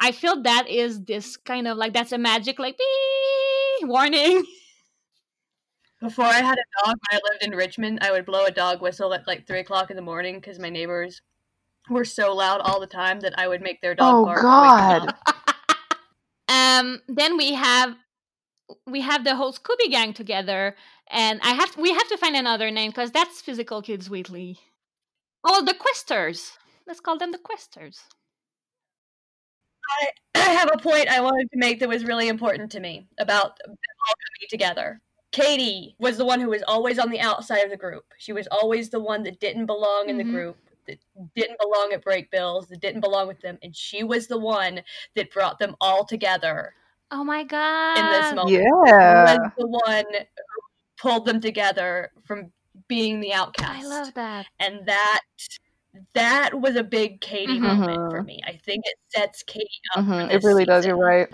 [0.00, 4.44] i feel that is this kind of like that's a magic like beep warning
[6.00, 8.82] Before I had a dog, when I lived in Richmond, I would blow a dog
[8.82, 11.22] whistle at like three o'clock in the morning because my neighbors
[11.88, 14.40] were so loud all the time that I would make their dog Oh, bark.
[14.40, 15.34] to wake them God.
[16.48, 17.96] um then we have
[18.86, 20.76] we have the whole scooby gang together
[21.10, 24.58] and i have we have to find another name because that's physical kids weekly
[25.42, 26.52] oh the questers
[26.86, 28.00] let's call them the questers
[30.34, 33.58] I have a point I wanted to make that was really important to me about
[33.58, 35.00] them all coming together.
[35.32, 38.04] Kady was the one who was always on the outside of the group.
[38.18, 40.18] She was always the one that didn't belong in Mhm.
[40.18, 40.56] the group,
[40.86, 40.98] that
[41.34, 44.82] didn't belong at Brakebills, that didn't belong with them, and she was the one
[45.16, 46.74] that brought them all together
[47.10, 48.50] oh my god in this moment.
[48.86, 49.24] Yeah.
[49.42, 50.60] Was the one who
[50.98, 52.50] pulled them together from
[52.88, 53.84] being the outcast.
[53.84, 55.20] i love that and that
[56.14, 57.62] that was a big Kady Mhm.
[57.62, 58.40] moment for me.
[58.46, 60.04] I think it sets Kady up.
[60.04, 60.86] for Mhm, It this really does.
[60.86, 61.28] You're right.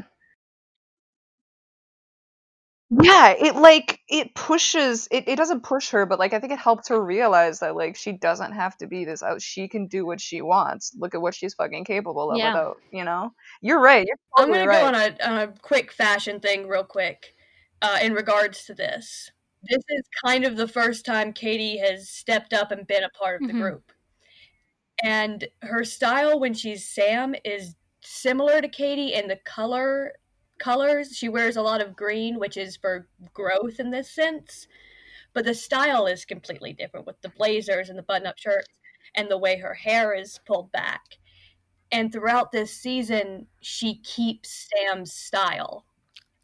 [3.02, 6.58] Yeah, it like it pushes it, it doesn't push her, but like I think it
[6.58, 9.40] helps her realize that like she doesn't have to be this out.
[9.40, 10.92] She can do what she wants.
[10.98, 12.48] Look at what she's fucking capable of Yeah.
[12.52, 13.32] without, you know?
[13.60, 14.04] You're right.
[14.06, 14.80] You're I'm gonna right.
[14.80, 17.36] go on a on a quick fashion thing real quick,
[17.80, 19.30] uh, in regards to this.
[19.62, 23.40] This is kind of the first time Kady has stepped up and been a part
[23.40, 23.60] of the Mhm.
[23.60, 23.92] group,
[25.02, 30.12] and her style when she's Sam is similar to Kady in the color
[30.58, 31.16] colors.
[31.16, 34.68] She wears a lot of green, which is for growth in this sense,
[35.32, 38.68] but the style is completely different with the blazers and the button-up shirts
[39.14, 41.02] and the way her hair is pulled back.
[41.92, 45.84] And throughout this season, she keeps Sam's style.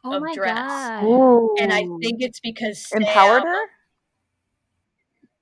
[0.04, 0.54] oh of my dress.
[0.54, 3.66] god And I think it's because Sam empowered her?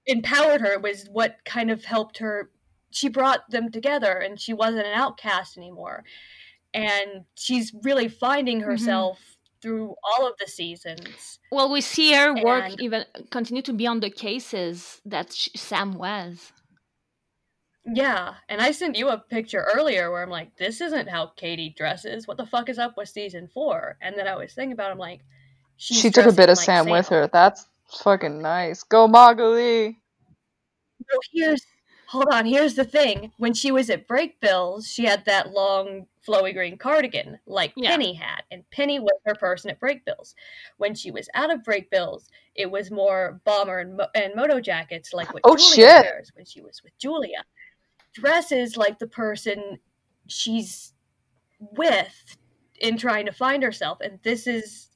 [0.07, 2.51] empowered her was what kind of helped her
[2.95, 6.05] she brought them together and she wasn't an outcast anymore.
[6.73, 8.71] And she's really finding Mm-hmm.
[8.71, 9.19] herself
[9.61, 11.39] through all of the seasons.
[11.51, 15.49] Well, we see her work And- even continue to be on the cases that sh-
[15.57, 16.53] Sam was.
[17.87, 21.75] Yeah, and I sent you a picture earlier where I'm like, this isn't how Kady
[21.77, 22.27] dresses.
[22.27, 23.99] What the fuck is up with season four?
[24.01, 25.21] And then I was thinking about, it, I'm like,
[25.77, 27.29] she's she took a bit of like Sam with her.
[27.31, 27.67] That's
[28.03, 28.83] fucking nice.
[28.85, 29.99] Go Magali.
[31.11, 31.63] So here's
[32.15, 33.33] hold on, here's the thing.
[33.39, 37.91] When she was at Brakebills, she had that long flowy green cardigan like Yeah.
[37.91, 40.35] Penny had, and Penny was her person at Brakebills.
[40.79, 45.13] When she was out of Brakebills, it was more bomber and, mo- and moto jackets
[45.13, 46.05] like what Oh, Julia shit.
[46.05, 47.45] wears when she was with Julia.
[48.15, 49.79] Dresses like the person
[50.29, 50.93] she's
[51.59, 52.37] with
[52.81, 54.89] in trying to find herself, and this is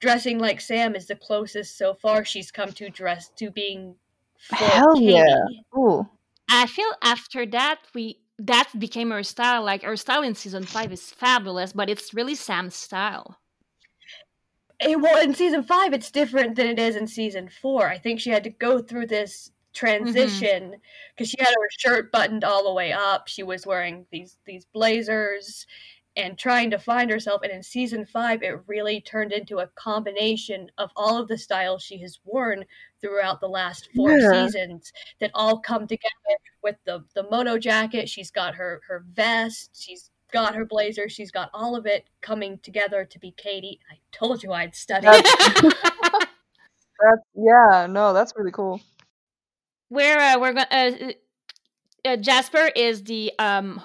[0.00, 3.96] dressing like Sam is the closest so far she's come to dress to being
[4.50, 5.12] Hell Kady.
[5.14, 5.44] yeah.
[5.76, 6.06] Ooh.
[6.48, 9.62] I feel after that we that became her style.
[9.62, 13.38] Like her style in season five is fabulous, but it's really Sam's style.
[14.80, 17.88] It, well, in season five, it's different than it is in season four.
[17.88, 19.86] I think she had to go through this mm-hmm.
[19.86, 20.74] transition
[21.14, 23.28] because she had her shirt buttoned all the way up.
[23.28, 25.66] She was wearing these these blazers
[26.16, 27.42] and trying to find herself.
[27.42, 31.82] And in season five, it really turned into a combination of all of the styles
[31.82, 32.64] she has worn
[33.00, 34.30] throughout the last four Yeah.
[34.44, 38.08] seasons that all come together with the the moto jacket.
[38.08, 39.70] She's got her her vest.
[39.74, 41.08] She's got her blazer.
[41.08, 43.80] She's got all of it coming together to be Kady.
[43.90, 45.06] I told you I'd study.
[47.00, 48.80] That's yeah, no, that's really cool.
[49.88, 51.12] Where uh, we're going uh,
[52.04, 53.82] uh, Jasper is the um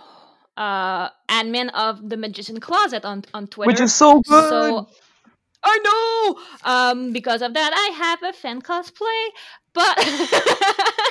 [0.59, 3.71] uh admin of the Magician Closet on on Twitter.
[3.71, 4.43] Which is so good.
[4.49, 4.87] So
[5.63, 6.71] I know.
[6.71, 9.27] Um, because of that, I have a fan cosplay,
[9.73, 9.97] but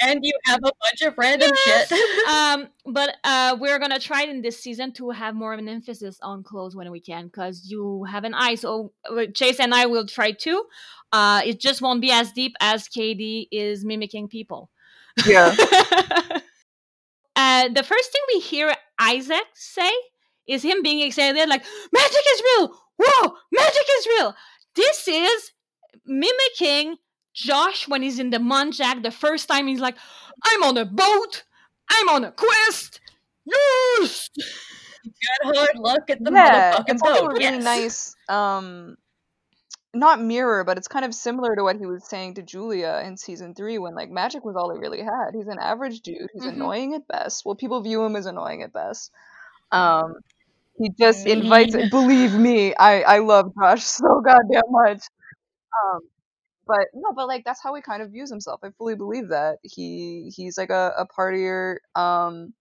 [0.00, 1.88] and you have a bunch of random Yes.
[1.88, 2.00] shit.
[2.28, 6.18] um, but uh, we're gonna try in this season to have more of an emphasis
[6.22, 8.56] on clothes when we can, because you have an eye.
[8.56, 10.64] So uh, Chase and I will try too.
[11.12, 14.70] Uh, it just won't be as deep as Kady is mimicking people.
[15.26, 15.54] yeah.
[17.36, 19.90] uh, the first thing we hear Isaac say
[20.46, 22.80] is him being excited, like magic is real.
[22.98, 24.34] Whoa, magic is real.
[24.74, 25.52] This is
[26.06, 26.96] mimicking
[27.34, 29.66] Josh when he's in the Muntjac the first time.
[29.66, 29.96] He's like,
[30.44, 31.44] I'm on a boat.
[31.90, 33.00] I'm on a quest.
[33.44, 34.30] Yes.
[34.34, 37.32] Good hard luck at the yeah, motherfucking it's boat.
[37.32, 37.64] really yes.
[37.64, 38.96] nice um
[39.94, 43.16] not mirror, but it's kind of similar to what he was saying to Julia in
[43.16, 45.32] season three when like magic was all he really had.
[45.34, 46.28] He's an average dude.
[46.32, 46.54] He's Mhm.
[46.54, 47.44] annoying at best.
[47.44, 49.10] Well, people view him as annoying at best.
[49.72, 50.16] Um,
[50.78, 51.76] he just invites.
[51.90, 55.02] Believe me, I I love Josh so goddamn much.
[55.84, 56.00] Um,
[56.66, 58.60] but no, but like that's how he kind of views himself.
[58.64, 61.76] I fully believe that he he's like a, a partier.
[61.96, 62.54] Um,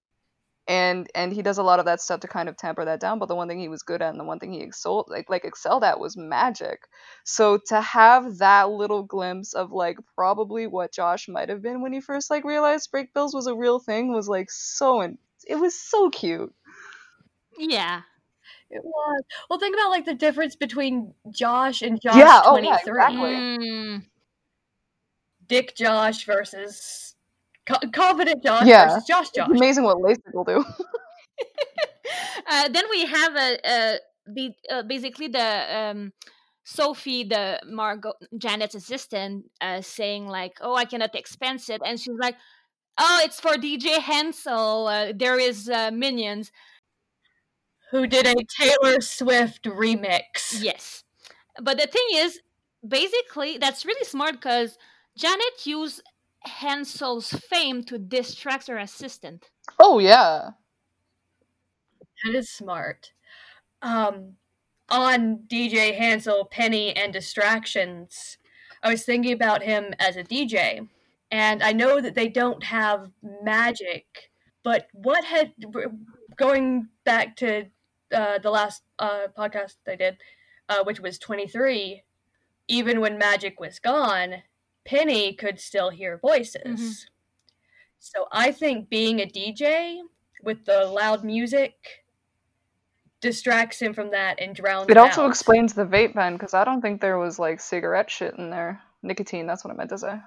[0.67, 3.19] and and he does a lot of that stuff to kind of temper that down
[3.19, 5.29] but the one thing he was good at and the one thing he excelled like
[5.29, 6.87] like excelled at was magic
[7.25, 11.91] so to have that little glimpse of like probably what josh might have been when
[11.93, 15.79] he first like realized Brakebills was a real thing was like so in- it was
[15.79, 16.53] so cute
[17.57, 18.01] Yeah.
[18.69, 19.21] It was.
[19.49, 22.79] Well, think about like the difference between Josh and Josh Yeah, oh, yeah, 23.
[22.79, 23.35] exactly.
[23.35, 24.05] Mm,
[25.47, 27.12] Dick Josh versus
[27.65, 28.87] co- confident Josh Yeah.
[28.89, 29.47] versus Josh Josh.
[29.49, 30.63] it's amazing what lasik will do
[32.49, 33.97] uh, then we have a, a
[34.33, 36.13] be, uh, basically the um,
[36.63, 42.15] Sophie, the Margo Janet's assistant, uh, saying like, "Oh, I cannot expense it," and she's
[42.17, 42.35] like,
[42.97, 44.87] "Oh, it's for DJ Hansel.
[44.87, 46.51] Uh, there is uh, minions."
[47.91, 50.57] Who did a Taylor Swift remix?
[50.61, 51.03] Yes,
[51.61, 52.39] but the thing is,
[52.87, 54.77] basically, that's really smart because
[55.17, 56.01] Janet used
[56.45, 59.49] Hansel's fame to distract her assistant.
[59.79, 60.51] oh yeah
[62.23, 63.11] That is smart.
[63.81, 64.33] Um,
[64.89, 68.37] on DJ Hansel, Penny, and Distractions,
[68.81, 70.87] I was thinking about him as a DJ,
[71.31, 73.09] and I know that they don't have
[73.43, 74.05] magic,
[74.63, 75.53] but what had
[76.35, 77.65] going back to
[78.13, 80.17] uh, the last uh, podcast I did,
[80.69, 82.03] uh, which was 23,
[82.67, 84.43] even when magic was gone,
[84.85, 86.61] Penny could still hear voices.
[86.79, 87.05] Mhm.
[87.99, 90.01] So I think being a DJ
[90.43, 92.03] with the loud music
[93.21, 95.29] distracts him from that and drowns it also out.
[95.29, 98.81] explains the vape pen because i don't think there was like cigarette shit in there
[99.01, 100.19] nicotine that's what i meant to say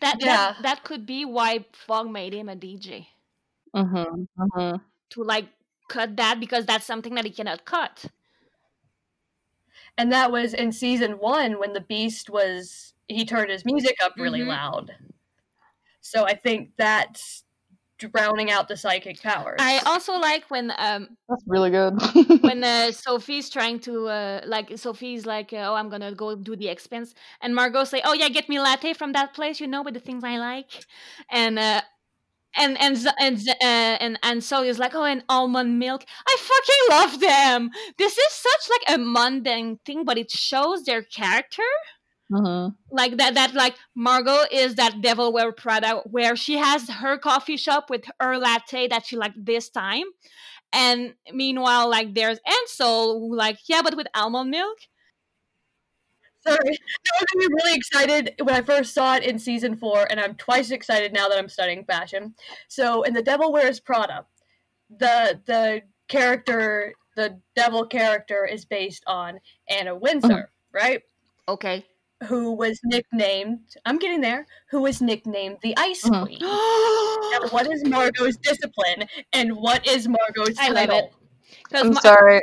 [0.00, 0.26] That Yeah.
[0.26, 3.06] that, that could be why Fogg made him a DJ.
[3.72, 4.76] mm-hmm, mm-hmm.
[5.10, 5.46] to like
[5.88, 8.06] cut that because that's something that he cannot cut.
[9.96, 14.12] and that was in season one when the beast was he turned his music up
[14.16, 14.48] really Mhm.
[14.48, 14.92] loud.
[16.00, 17.44] So I think that's
[17.98, 19.58] drowning out the psychic powers.
[19.60, 21.94] I also like when um that's really good
[22.42, 26.56] when uh, Sophie's trying to uh, like Sophie's like uh, oh I'm gonna go do
[26.56, 29.82] the expense and Margo say oh yeah get me latte from that place you know
[29.82, 30.84] with the things I like
[31.30, 31.82] and uh,
[32.56, 36.04] and and and uh, and and so is like, oh, and almond milk.
[36.28, 37.70] I fucking love them.
[37.96, 41.62] This is such like a mundane thing, but it shows their character.
[42.32, 42.74] Mhm.
[42.90, 47.56] Like that, that like Margo is that Devil Wear Prada, where she has her coffee
[47.58, 50.04] shop with her latte that she like this time,
[50.72, 54.78] and meanwhile, like there's Ansel, who like yeah, but with almond milk.
[56.46, 56.70] Sorry, I
[57.20, 60.34] was gonna be really excited when I first saw it in season four, and I'm
[60.36, 62.34] twice excited now that I'm studying fashion.
[62.68, 64.26] So, in The Devil Wears Prada,
[64.90, 71.02] the the character, the devil character, is based on Anna Wintour, right?
[71.48, 71.86] Okay.
[72.28, 73.60] Who was nicknamed?
[73.84, 74.46] I'm getting there.
[74.70, 76.22] Who was nicknamed the Ice Mhm.
[76.22, 76.38] Queen?
[77.32, 80.96] Now, what is Margo's discipline, and what is Margo's I title?
[80.96, 81.12] love it.
[81.70, 82.40] 'Cause I'm Mar- sorry.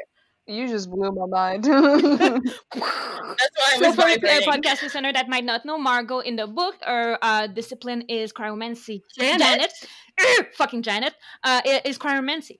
[0.47, 1.63] You just blew my mind.
[1.65, 6.35] That's why I So was for the podcast listener that might not know, Margo in
[6.35, 9.01] the book, her uh, discipline is cryomancy.
[9.17, 9.71] Janet.
[10.53, 11.13] fucking Janet,
[11.43, 12.59] uh, is cryomancy.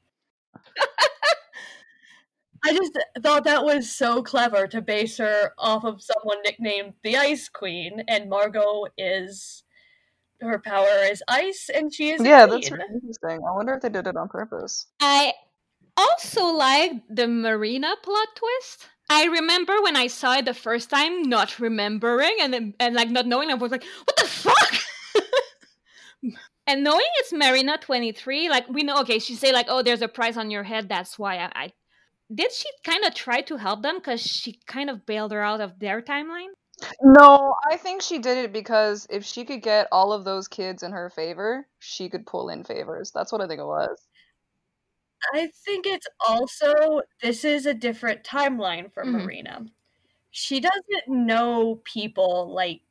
[2.66, 7.18] I just thought that was so clever to base her off of someone nicknamed the
[7.18, 9.64] Ice Queen, and Margo is
[10.42, 12.80] her power is ice, and she is a yeah, that's queen.
[12.80, 13.40] really interesting.
[13.48, 14.88] I wonder if they did it on purpose.
[15.02, 15.34] I
[15.98, 18.88] also like the Marina plot twist.
[19.10, 23.10] I remember when I saw it the first time, not remembering and then- and like
[23.10, 23.50] not knowing.
[23.52, 24.74] I was like, "What the fuck?"
[26.68, 29.00] and knowing it's Marina twenty three, like we know.
[29.02, 31.52] Okay, she say like, "Oh, there's a price on your head." That's why I.
[31.56, 31.74] I
[32.34, 35.62] did she kind of try to help them because she kind of bailed her out
[35.62, 36.50] of their timeline?
[37.02, 40.84] No, I think she did it because if she could get all of those kids
[40.84, 43.12] in her favor, she could pull in favors.
[43.14, 44.08] That's what I think it was.
[45.34, 49.12] I think it's also this is a different timeline for Mhm.
[49.24, 49.66] Marina.
[50.32, 52.82] She doesn't know people like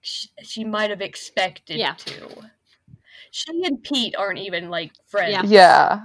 [0.00, 1.94] sh- she might have expected Yeah.
[1.94, 2.50] to.
[3.30, 5.32] She and Pete aren't even like friends.
[5.32, 5.42] Yeah.
[5.44, 6.00] Yeah.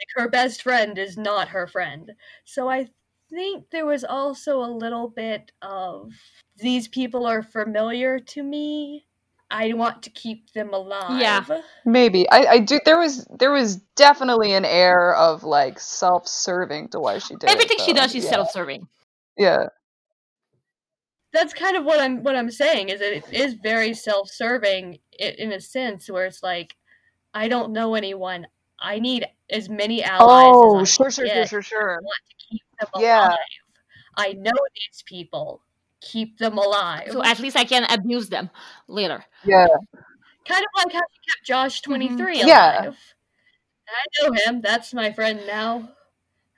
[0.00, 2.12] Like her best friend is not her friend.
[2.44, 2.88] So I
[3.28, 6.12] think there was also a little bit of
[6.56, 9.06] these people are familiar to me.
[9.50, 11.20] I want to keep them alive.
[11.20, 11.44] Yeah.
[11.84, 12.28] Maybe.
[12.30, 17.18] I, I do there was there was definitely an air of like self-serving to why
[17.18, 18.30] she did it, Everything she does, she's yeah.
[18.30, 18.86] self-serving.
[19.36, 19.66] Yeah.
[21.32, 25.52] That's kind of what I'm what I'm saying is that it is very self-serving in
[25.52, 26.76] a sense where it's like
[27.34, 28.46] I don't know anyone.
[28.78, 31.98] I need as many allies Oh, as I sure, sure, sure, sure, I sure.
[32.02, 33.02] want to keep them alive.
[33.04, 33.36] Yeah.
[34.16, 35.60] I know these people.
[36.00, 37.08] Keep them alive.
[37.12, 38.50] So at least I can abuse them
[38.88, 39.24] later.
[39.44, 39.66] Yeah.
[40.48, 42.48] kind of like how she kept Josh 23 Mm-hmm.
[42.48, 42.82] Yeah.
[42.82, 42.96] alive.
[43.88, 44.60] I know him.
[44.62, 45.90] That's my friend now.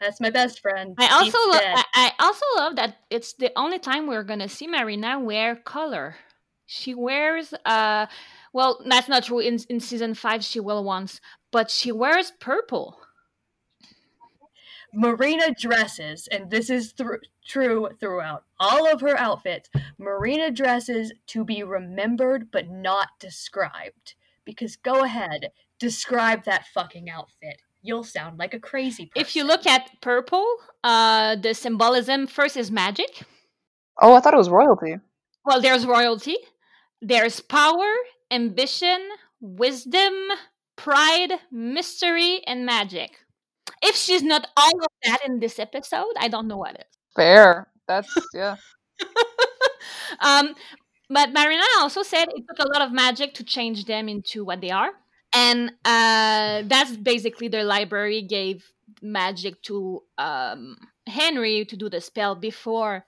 [0.00, 0.94] That's my best friend.
[0.98, 1.76] I also He's lo- dead.
[1.76, 1.84] I,
[2.18, 6.16] I also love that it's the only time we're gonna see Marina wear color.
[6.66, 8.06] She wears uh
[8.52, 11.20] well that's not true in in season five she will once,
[11.52, 12.98] but she wears purple.
[14.94, 17.14] Marina dresses, and this is thr
[17.46, 19.68] true throughout all of her outfits.
[19.98, 24.14] Marina dresses to be remembered but not described.
[24.44, 27.58] Because go ahead, describe that fucking outfit.
[27.80, 29.20] You'll sound like a crazy person.
[29.20, 30.46] If you look at purple,
[30.84, 33.22] uh the symbolism first is magic.
[34.00, 34.96] Oh, I thought it was royalty.
[35.44, 36.36] Well there's royalty,
[37.00, 37.90] there's power,
[38.30, 39.00] ambition,
[39.40, 40.12] wisdom,
[40.76, 43.18] pride, mystery, and magic.
[43.82, 46.84] If she's not all of that in this episode, I don't know what is.
[47.16, 47.68] Fair.
[47.88, 48.56] That's yeah.
[50.20, 50.54] um,
[51.10, 54.60] but Marina also said it took a lot of magic to change them into what
[54.60, 54.90] they are.
[55.34, 58.70] And uh, that's basically the library gave
[59.00, 60.76] magic to um,
[61.06, 63.04] Henry to do the spell before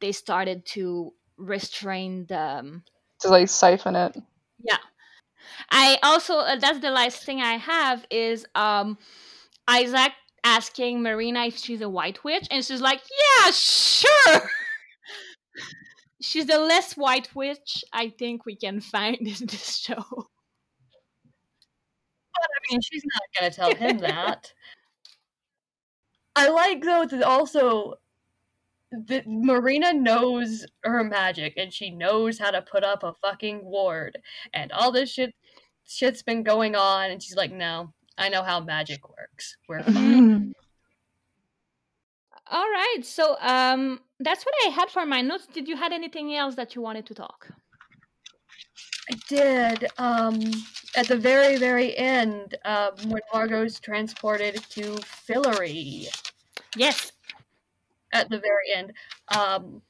[0.00, 2.40] they started to restrain the.
[2.40, 2.82] Um,
[3.20, 4.16] To like siphon it.
[4.62, 4.78] yeah.
[5.70, 8.98] I also, uh, that's the last thing I have is um,
[9.66, 10.12] Isaac
[10.44, 12.46] asking Marina if she's a white witch.
[12.50, 14.50] And she's like, yeah, sure.
[16.20, 20.04] she's the less white witch I think we can find in this show.
[22.34, 24.52] But I mean, she's not gonna tell him that.
[26.36, 27.94] I like though that also
[28.90, 34.16] that Marina knows her magic and she knows how to put up a fucking ward
[34.54, 35.34] and all this shit
[35.88, 39.56] shit's been going on and she's like, no, I know how magic works.
[39.68, 40.54] We're fine.
[42.50, 45.46] All right, so um, that's what I had for my notes.
[45.52, 47.48] Did you had anything else that you wanted to talk?
[49.10, 49.86] I did.
[49.98, 50.38] Um,
[50.96, 54.82] at the very, very end, um, when Margo's transported to
[55.26, 56.06] Fillory,
[56.76, 57.12] Yes.
[58.12, 58.92] at the very end.
[59.36, 59.82] Um,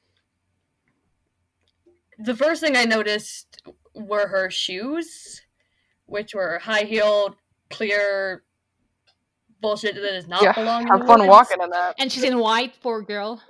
[2.17, 3.61] the first thing I noticed
[3.93, 5.41] were her shoes,
[6.09, 7.35] which were high heeled,
[7.69, 8.43] clear
[9.61, 10.87] bullshit that does not yeah, belong.
[10.87, 11.29] have fun Orleans.
[11.29, 11.95] walking in that.
[11.99, 13.41] And she's in white, poor girl.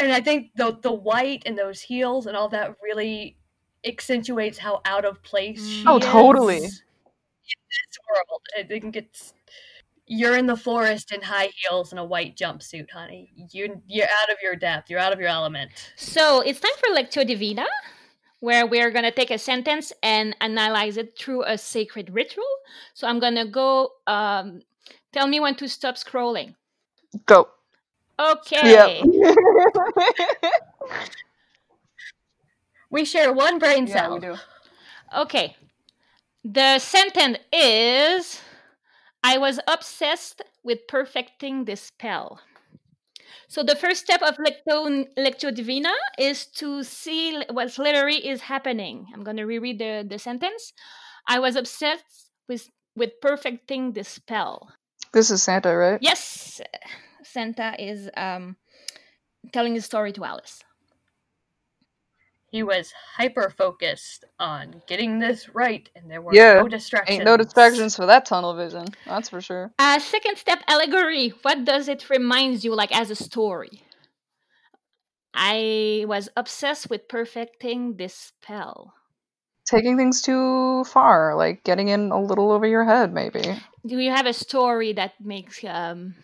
[0.00, 3.36] And I think the the white and those heels and all that really
[3.84, 5.86] accentuates how out of place she is.
[5.86, 6.56] Oh, is totally.
[6.58, 6.82] It's
[8.06, 8.30] horrible.
[8.30, 8.42] world.
[8.58, 9.32] I think it's
[10.06, 13.30] you're in the forest in high heels and a white jumpsuit, honey.
[13.52, 14.90] You you're out of your depth.
[14.90, 15.92] You're out of your element.
[15.96, 17.66] So it's time for Lectio Divina,
[18.40, 22.44] where we're going to take a sentence and analyze it through a sacred ritual.
[22.94, 24.62] So I'm going to go, um,
[25.12, 26.54] tell me when to stop scrolling.
[27.26, 27.48] Go.
[28.18, 29.04] Okay.
[29.04, 29.34] Yep.
[32.90, 33.96] We share one brain cell.
[33.96, 34.14] yeah, cell.
[34.14, 34.34] we do.
[35.16, 35.56] Okay.
[36.44, 38.40] The sentence is
[39.22, 42.40] I was obsessed with perfecting this spell.
[43.48, 49.06] So the first step of Lectio, Lectio Divina is to see what literally is happening.
[49.14, 50.72] I'm going to reread the, the sentence.
[51.26, 54.72] I was obsessed with, with perfecting the spell.
[55.12, 55.98] This is Santa, right?
[56.02, 56.60] Yes,
[57.22, 58.56] Santa is um,
[59.52, 60.62] telling the story to Alice.
[62.50, 67.18] He was hyper focused on getting this right, and there were Yeah, no distractions.
[67.18, 68.86] Ain't no distractions for that tunnel vision.
[69.04, 69.70] That's for sure.
[69.78, 71.28] Uh, second step allegory.
[71.42, 73.82] What does it remind you like as a story?
[75.34, 78.94] I was obsessed with perfecting this spell.
[79.66, 83.42] Taking things too far, like getting in a little over your head, maybe.
[83.86, 86.14] Do you have a story that makes um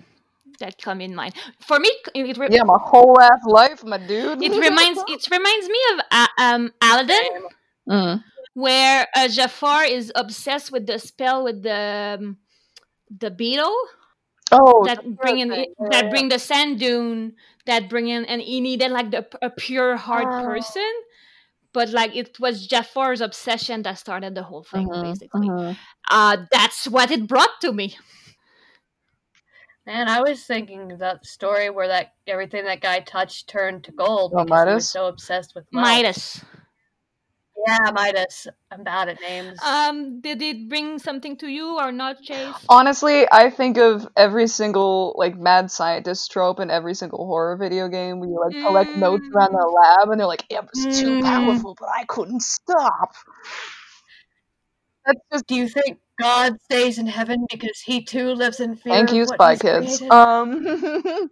[0.59, 1.35] that come in mind?
[1.61, 4.43] For me, it, re- Yeah, my whole ass life, my dude.
[4.43, 7.43] it reminds it reminds me of uh, um Aladdin,
[7.89, 8.23] Mm.
[8.55, 12.39] where uh, Jafar is obsessed with the spell with the um,
[13.11, 13.75] the beetle.
[14.53, 15.49] Oh, that bring in.
[15.51, 16.11] Yeah, that yeah.
[16.11, 17.35] bring the sand dune
[17.67, 20.45] that bring in and he needed like the a pure heart Oh.
[20.45, 20.91] person
[21.73, 25.77] but like it was Jafar's obsession that started the whole thing Mhm, basically mhm.
[26.11, 27.97] uh that's what it brought to me
[29.87, 33.93] Man, I was thinking about the story where that everything that guy touched turned to
[33.93, 34.85] gold Oh, because he Midas?
[34.85, 35.87] was so obsessed with wealth.
[35.87, 36.45] Midas
[37.67, 38.47] Yeah, Midas.
[38.71, 39.59] I'm bad at names.
[39.65, 44.47] um did it bring something to you or not Chase Honestly, I think of every
[44.49, 48.97] single like mad scientist trope in every single horror video game where you like collect
[48.97, 51.21] notes around their lab and they're like, it was too Mm.
[51.23, 53.15] powerful, but I couldn't stop.
[55.07, 58.93] That's just Do you think God stays in heaven because he too lives in fear?
[58.93, 60.01] thank of you, what Spy Kids.
[60.01, 60.11] created?
[60.13, 60.67] Um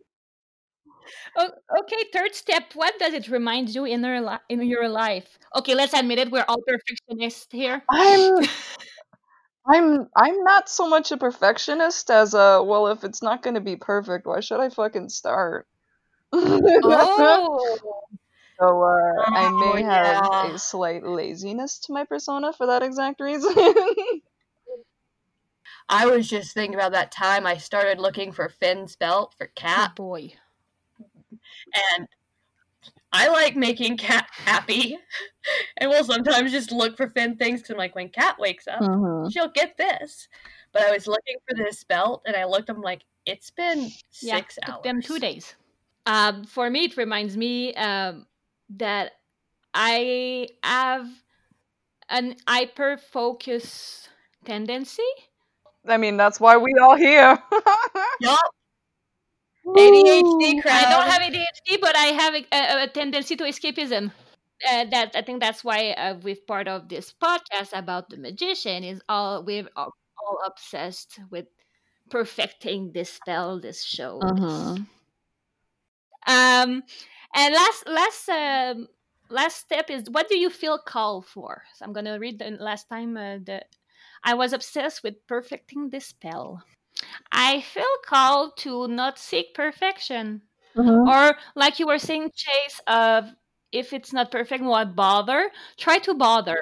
[1.36, 1.51] oh,
[1.81, 5.74] okay third step what does it remind you in your, li- in your life okay
[5.74, 8.47] let's admit it we're all perfectionists here I'm
[9.66, 13.77] I'm I'm not so much a perfectionist as a well if it's not gonna be
[13.77, 15.66] perfect, why should I fucking start?
[16.32, 17.78] oh
[18.62, 23.20] So uh, I Oh, may have a slight laziness to my persona for that exact
[23.20, 23.52] reason.
[25.89, 29.51] I was just thinking about that time I started looking for Finn's belt for oh
[29.56, 30.32] Cat, boy
[31.98, 32.09] and
[33.12, 34.98] I like making Cat happy,
[35.78, 38.80] and will sometimes just look for Finn things because I'm like, when Cat wakes up,
[38.80, 39.30] Mhm.
[39.32, 40.28] she'll get this.
[40.72, 42.70] But I was looking for this belt, and I looked.
[42.70, 43.90] I'm like, it's been
[44.22, 44.82] yeah, six took hours.
[44.82, 45.55] them two days.
[46.06, 48.26] Um, for me, it reminds me um,
[48.77, 49.12] that
[49.74, 51.07] I have
[52.09, 54.09] an hyper focus
[54.44, 55.03] tendency.
[55.86, 57.39] I mean, that's why we all here.
[58.20, 58.39] Yup.
[59.66, 60.85] ADHD crowd.
[60.85, 64.11] I don't have ADHD, but I have a, a, a tendency to escapism.
[64.69, 68.85] Uh, that I think that's why uh, we've part of this podcast about the magician
[68.85, 69.93] is all we're all,
[70.23, 71.47] all obsessed with
[72.11, 74.20] perfecting this spell, this show.
[74.23, 74.86] this- Mhm.
[76.27, 76.82] Um,
[77.35, 78.89] and last last um,
[79.31, 81.63] last step is what do you feel called for?
[81.75, 83.63] So I'm gonna read the last time uh, the
[84.25, 86.63] I was obsessed with perfecting this spell.
[87.33, 90.43] I feel called to not seek perfection,
[90.77, 91.07] Mhm.
[91.09, 92.81] or like you were saying, Chase.
[92.87, 93.35] Of
[93.73, 95.51] if it's not perfect, why bother?
[95.77, 96.61] Try to bother.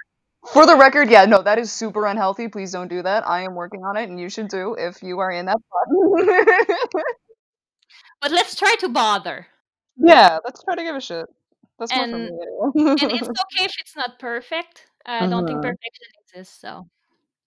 [0.53, 2.49] For the record, yeah, no, that is super unhealthy.
[2.49, 3.27] Please don't do that.
[3.29, 5.87] I am working on it, and you should too if you are in that spot.
[8.21, 9.49] But let's try to bother.
[10.01, 11.27] Yeah, let's try to give a shit.
[11.79, 12.91] That's more for And- me.
[13.03, 14.87] And it's okay if it's not perfect.
[15.07, 15.63] I don't think Mhm.
[15.63, 16.61] perfection exists.
[16.61, 16.87] So.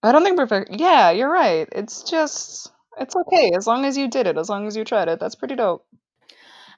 [0.02, 0.72] I don't think perfect.
[0.72, 1.68] Yeah, you're right.
[1.72, 5.08] It's just, it's okay as long as you did it, as long as you tried
[5.08, 5.20] it.
[5.20, 5.86] That's pretty dope.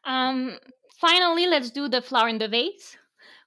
[0.03, 0.57] Um,
[0.99, 2.97] finally, let's do the flower in the vase.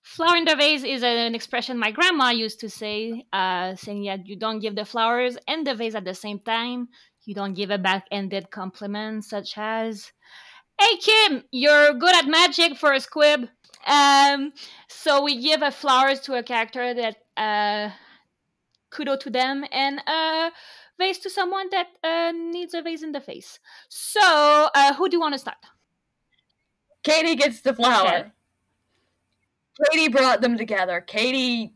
[0.02, 4.26] Flower in the vase is an expression my grandma used to say, uh, saying that
[4.26, 6.88] you don't give the flowers and the vase at the same time.
[7.26, 10.10] You don't give a back-ended compliment, such as,
[10.80, 13.48] "Hey Kim, you're good at magic for a squib."
[13.86, 14.52] Um,
[14.88, 17.90] so we give a flowers to a character that uh,
[18.90, 20.50] kudo to them and a
[20.98, 23.58] vase to someone that uh, needs a vase in the face.
[23.88, 24.20] So,
[24.74, 25.58] uh, who do you want to start?
[27.02, 28.32] Kady gets the flower.
[29.90, 31.00] Kady brought them together.
[31.00, 31.74] Kady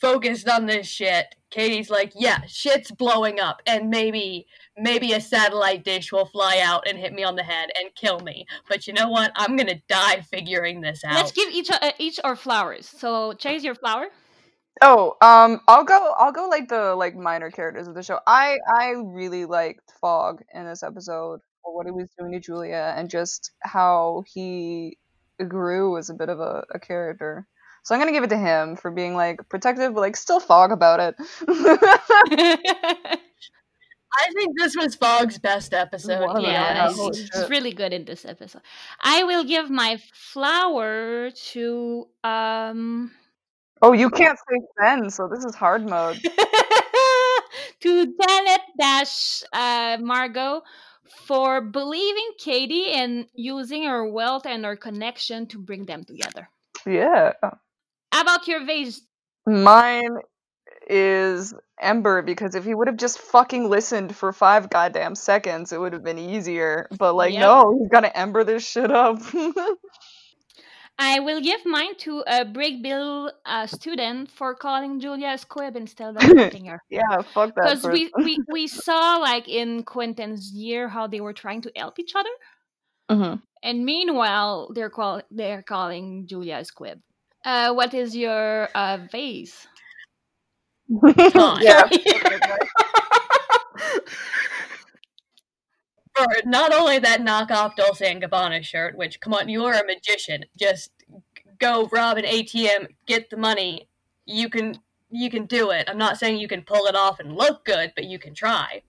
[0.00, 1.34] focused on this shit.
[1.50, 4.46] Kady's like, yeah, shit's blowing up, and maybe
[4.76, 8.20] maybe a satellite dish will fly out and hit me on the head and kill
[8.20, 8.46] me.
[8.68, 9.32] But you know what?
[9.36, 11.14] I'm gonna die figuring this out.
[11.14, 12.86] Let's give each uh, each our flowers.
[12.88, 14.06] So, chase your flower.
[14.82, 16.14] Oh, um, I'll go.
[16.18, 18.18] I'll go like the like minor characters of the show.
[18.26, 22.94] I I really liked Fogg in this episode for what he was doing to Julia
[22.96, 24.98] and just how he
[25.48, 27.46] grew as a bit of a, a character.
[27.84, 30.72] So I'm gonna give it to him for being like protective, but like still Fogg
[30.72, 31.16] about it.
[34.18, 36.24] I think this was Fogg's best episode.
[36.26, 38.62] One yeah, yeah, he's, holy really good in this episode.
[39.00, 43.12] I will give my flower to um
[43.82, 46.20] oh, you can't say Fen, so this is hard mode.
[47.80, 50.62] to Janet Dash uh, Margo
[51.26, 56.48] for believing Kady and using her wealth and her connection to bring them together.
[56.86, 57.32] Yeah.
[58.12, 59.02] How about your vase?
[59.46, 60.18] Mine
[60.86, 65.80] is Ember because if he would have just fucking listened for five goddamn seconds, it
[65.80, 66.88] would have been easier.
[66.98, 67.40] But like, Yep.
[67.40, 69.20] no, he's gotta Ember this shit up.
[70.98, 75.76] I will give mine to a Brick Bill uh, student for calling Julia a squib
[75.76, 76.82] instead of fucking her.
[76.88, 77.64] yeah, fuck that.
[77.80, 81.98] Because we, we, we saw like in Quentin's year how they were trying to help
[81.98, 82.30] each other.
[83.10, 83.42] Mhm.
[83.62, 87.00] And meanwhile, they're call they're calling Julia a squib.
[87.44, 89.66] Uh, what is your uh, vase?
[91.30, 91.62] Todd.
[91.62, 91.88] yeah.
[96.14, 99.84] For not only that knockoff Dolce and Gabbana shirt, which come on, you are a
[99.84, 100.46] magician.
[100.56, 100.90] Just
[101.58, 103.88] go rob an ATM, get the money.
[104.24, 104.78] You can
[105.10, 105.88] you can do it.
[105.88, 108.82] I'm not saying you can pull it off and look good, but you can try.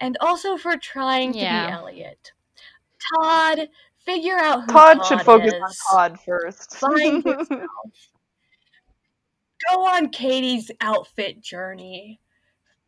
[0.00, 2.32] And also for trying to be Eliot.
[3.14, 3.68] Todd,
[3.98, 5.60] figure out who Todd should focus is.
[5.62, 5.70] on
[6.10, 6.76] Todd first.
[6.76, 7.68] Find yourself.
[9.70, 12.20] Go on Kady's outfit journey.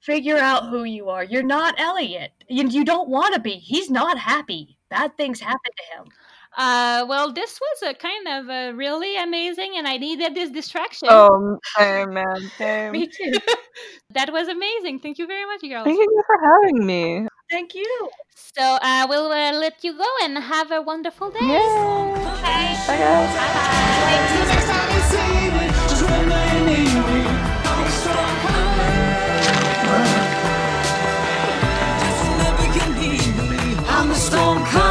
[0.00, 1.24] Figure out who you are.
[1.24, 2.32] You're not Eliot.
[2.48, 3.52] You, you don't want to be.
[3.52, 4.78] He's not happy.
[4.88, 6.08] Bad things happen to him.
[6.56, 11.08] Uh, well, this was a kind of a really amazing, and I needed this distraction.
[11.10, 12.92] um, same man, same.
[12.92, 13.32] Me too.
[14.12, 14.98] That was amazing.
[14.98, 15.84] Thank you very much, girls.
[15.84, 17.28] Thank you for having me.
[17.48, 18.10] Thank you.
[18.34, 21.38] So uh, we'll uh, let you go and have a wonderful day.
[21.40, 21.46] Yay.
[21.46, 22.76] Bye.
[22.86, 23.34] Bye guys.
[23.36, 25.20] Bye.
[25.22, 25.39] Next
[34.30, 34.89] storm comes.